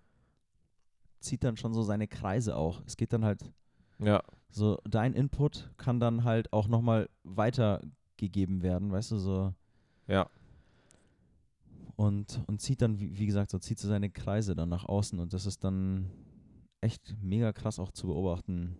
[1.20, 2.82] Zieht dann schon so seine Kreise auch.
[2.86, 3.52] Es geht dann halt
[3.98, 9.54] Ja, so dein Input kann dann halt auch nochmal weitergegeben werden, weißt du, so
[10.06, 10.28] ja,
[11.98, 15.18] und, und zieht dann, wie, wie gesagt, so zieht so seine Kreise dann nach außen
[15.18, 16.08] und das ist dann
[16.80, 18.76] echt mega krass auch zu beobachten.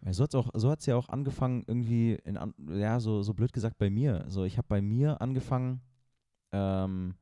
[0.00, 2.38] Weil so hat es auch, so hat's ja auch angefangen, irgendwie in
[2.70, 4.24] ja, so, so blöd gesagt bei mir.
[4.26, 5.80] So, ich habe bei mir angefangen,
[6.50, 7.14] ähm,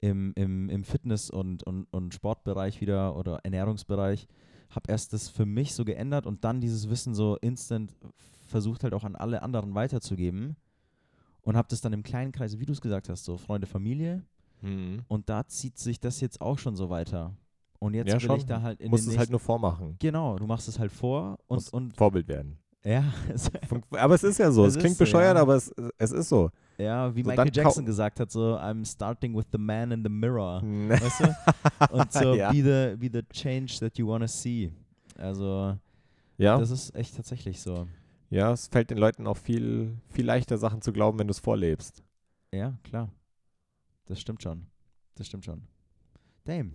[0.00, 4.28] im, im, im Fitness- und, und, und Sportbereich wieder oder Ernährungsbereich,
[4.70, 7.94] habe erst das für mich so geändert und dann dieses Wissen so instant
[8.46, 10.56] versucht halt auch an alle anderen weiterzugeben
[11.42, 14.22] und habe das dann im kleinen Kreis, wie du es gesagt hast, so Freunde, Familie
[14.60, 15.02] mhm.
[15.08, 17.34] und da zieht sich das jetzt auch schon so weiter.
[17.80, 18.36] Und jetzt Ja, will schon.
[18.38, 19.96] ich da halt in musst den es halt nur vormachen.
[20.00, 22.58] genau, du machst es halt vor und, Musst und Vorbild werden.
[22.84, 23.04] Ja,
[23.90, 24.64] Aber es ist ja so.
[24.64, 25.42] Es Es, klingt ist so, bescheuert, ja.
[25.42, 26.50] aber es, es ist so.
[26.78, 30.08] ja, wie So, Michael Jackson gesagt hat, so I'm starting with the man in the
[30.08, 30.62] mirror.
[30.62, 31.94] Weißt du?
[31.94, 32.50] Und so ja.
[32.50, 34.70] be, the, be the change that you wanna see.
[35.16, 35.76] Also,
[36.36, 36.58] ja.
[36.58, 37.88] das ist echt tatsächlich so.
[38.30, 41.40] ja, es fällt den Leuten auch viel, viel leichter, Sachen zu glauben, wenn du es
[41.40, 42.02] vorlebst.
[42.52, 43.10] Ja, klar.
[44.06, 44.66] Das stimmt schon.
[45.16, 45.62] Das stimmt schon.
[46.44, 46.72] Damn.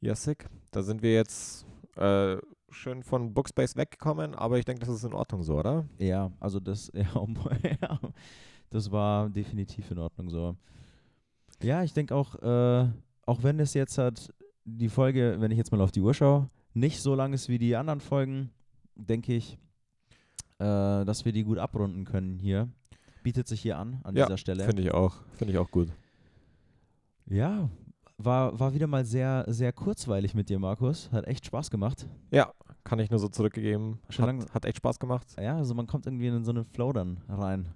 [0.00, 0.46] Ja, sick.
[0.70, 2.36] Da sind wir jetzt äh,
[2.72, 5.84] schön von Bookspace weggekommen, aber ich denke, das ist in Ordnung so, oder?
[5.98, 7.04] Ja, also das, ja,
[7.80, 8.00] ja,
[8.70, 10.56] das war definitiv in Ordnung so.
[11.62, 12.88] Ja, ich denke auch, äh,
[13.26, 14.32] auch wenn es jetzt hat,
[14.64, 17.58] die Folge, wenn ich jetzt mal auf die Uhr schaue, nicht so lang ist wie
[17.58, 18.50] die anderen Folgen,
[18.94, 19.58] denke ich,
[20.58, 22.68] äh, dass wir die gut abrunden können hier.
[23.22, 24.64] Bietet sich hier an, an Ja, dieser Stelle.
[24.64, 25.14] Finde ich auch.
[25.34, 25.88] Finde ich auch gut.
[27.26, 27.68] Ja,
[28.18, 31.10] war, war wieder mal sehr, sehr kurzweilig mit dir, Markus.
[31.12, 32.06] Hat echt Spaß gemacht.
[32.30, 32.52] Ja,
[32.84, 33.98] kann ich nur so zurückgegeben.
[34.18, 35.26] Hat, hat echt Spaß gemacht.
[35.40, 37.68] Ja, also man kommt irgendwie in so einen Flow dann rein.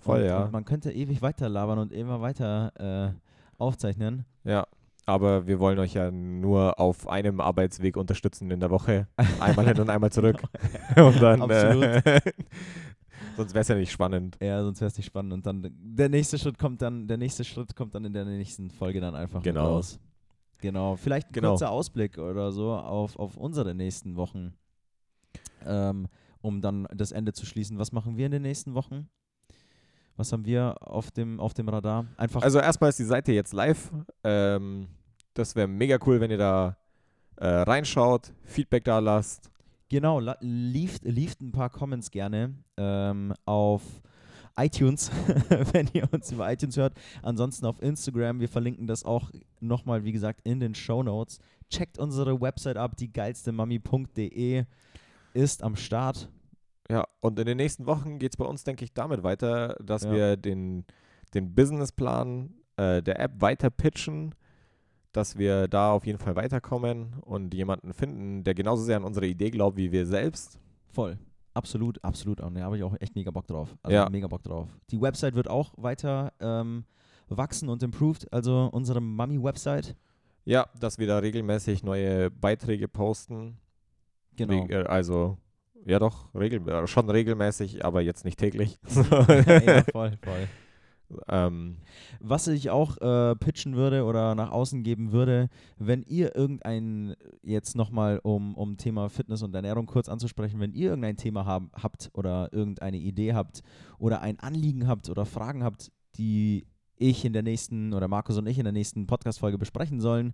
[0.00, 0.44] Voll, und, ja.
[0.44, 4.24] Und man könnte ewig weiter labern und immer weiter äh, aufzeichnen.
[4.44, 4.66] Ja,
[5.06, 9.06] aber wir wollen euch ja nur auf einem Arbeitsweg unterstützen in der Woche.
[9.40, 10.42] Einmal hin und einmal zurück.
[10.96, 11.50] und dann.
[11.50, 12.20] Äh,
[13.36, 14.36] sonst wäre es ja nicht spannend.
[14.40, 15.32] Ja, sonst wäre es nicht spannend.
[15.32, 18.70] Und dann der nächste Schritt kommt dann, der nächste Schritt kommt dann in der nächsten
[18.70, 19.66] Folge dann einfach Genau.
[19.74, 19.98] raus.
[20.60, 20.96] Genau.
[20.96, 21.50] Vielleicht ein Genau.
[21.50, 24.54] kurzer Ausblick oder so auf, auf unsere nächsten Wochen.
[25.66, 26.08] Ähm,
[26.40, 27.78] um dann das Ende zu schließen.
[27.78, 29.08] Was machen wir in den nächsten Wochen?
[30.16, 32.06] Was haben wir auf dem, auf dem Radar?
[32.16, 33.90] Einfach Also erstmal ist die Seite jetzt live.
[34.22, 34.88] Ähm,
[35.32, 36.76] das wäre mega cool, wenn ihr da
[37.36, 39.50] äh, reinschaut, Feedback da lasst.
[39.94, 43.80] Genau, lieft, lieft ein paar Comments gerne ähm, auf
[44.56, 45.08] iTunes,
[45.72, 46.94] wenn ihr uns über iTunes hört.
[47.22, 48.40] Ansonsten auf Instagram.
[48.40, 49.30] Wir verlinken das auch
[49.60, 51.38] nochmal, wie gesagt, in den Show Notes.
[51.70, 54.64] Checkt unsere Website ab, die geilstemami.de
[55.32, 56.28] ist am Start.
[56.90, 60.02] Ja, und in den nächsten Wochen geht es bei uns, denke ich, damit weiter, dass
[60.02, 60.10] Ja.
[60.10, 60.86] wir den,
[61.34, 64.34] den Businessplan äh, der App weiter pitchen,
[65.14, 69.26] dass wir da auf jeden Fall weiterkommen und jemanden finden, der genauso sehr an unsere
[69.26, 70.58] Idee glaubt wie wir selbst.
[70.90, 71.18] Voll.
[71.54, 72.40] Absolut, absolut.
[72.40, 73.76] Und da habe ich auch echt mega Bock drauf.
[73.82, 74.10] Also Ja.
[74.10, 74.68] mega Bock drauf.
[74.90, 76.84] Die Website wird auch weiter ähm,
[77.28, 78.30] wachsen und improved.
[78.32, 79.94] Also unsere Mami-Website.
[80.44, 83.56] Ja, dass wir da regelmäßig neue Beiträge posten.
[84.36, 84.52] Genau.
[84.52, 85.38] Wegen, äh, also,
[85.86, 88.78] ja doch, regel, äh, schon regelmäßig, aber jetzt nicht täglich.
[88.88, 90.48] ja, voll, voll.
[91.28, 91.76] Ähm,
[92.20, 95.48] Was ich auch äh, pitchen würde oder nach außen geben würde,
[95.78, 100.90] wenn ihr irgendein, jetzt nochmal um, um Thema Fitness und Ernährung kurz anzusprechen, wenn ihr
[100.90, 103.62] irgendein Thema haben, habt oder irgendeine Idee habt
[103.98, 108.46] oder ein Anliegen habt oder Fragen habt, die ich in der nächsten oder Markus und
[108.46, 110.32] ich in der nächsten Podcast-Folge besprechen sollen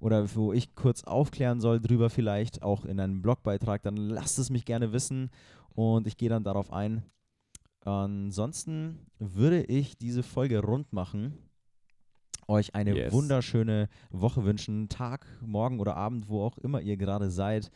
[0.00, 4.50] oder wo ich kurz aufklären soll drüber vielleicht, auch in einem Blogbeitrag, dann lasst es
[4.50, 5.30] mich gerne wissen
[5.74, 7.02] und ich gehe dann darauf ein.
[7.86, 11.38] Ansonsten würde ich diese Folge rund machen,
[12.48, 13.12] euch eine Yes.
[13.12, 17.70] wunderschöne Woche wünschen, Tag, Morgen oder Abend, wo auch immer ihr gerade seid.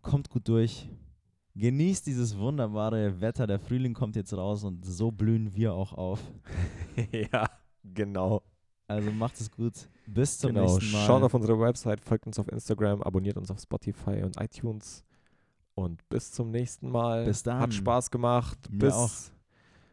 [0.00, 0.88] Kommt gut durch.
[1.56, 3.48] Genießt dieses wunderbare Wetter.
[3.48, 6.20] Der Frühling kommt jetzt raus und so blühen wir auch auf.
[7.32, 7.46] ja,
[7.82, 8.42] genau.
[8.86, 9.88] Also macht es gut.
[10.06, 10.62] Bis zum genau.
[10.62, 11.04] nächsten Mal.
[11.04, 15.04] Schaut auf unsere Website, folgt uns auf Instagram, abonniert uns auf Spotify und iTunes.
[15.80, 17.24] Und bis zum nächsten Mal.
[17.24, 17.60] Bis dann.
[17.60, 18.58] Hat Spaß gemacht.
[18.70, 18.94] Mir bis.
[18.94, 19.10] auch.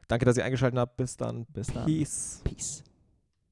[0.07, 0.97] Danke, dass ihr eingeschaltet habt.
[0.97, 1.45] Bis dann.
[1.45, 1.85] Bis dann.
[1.85, 2.41] Peace.
[2.43, 2.83] Peace.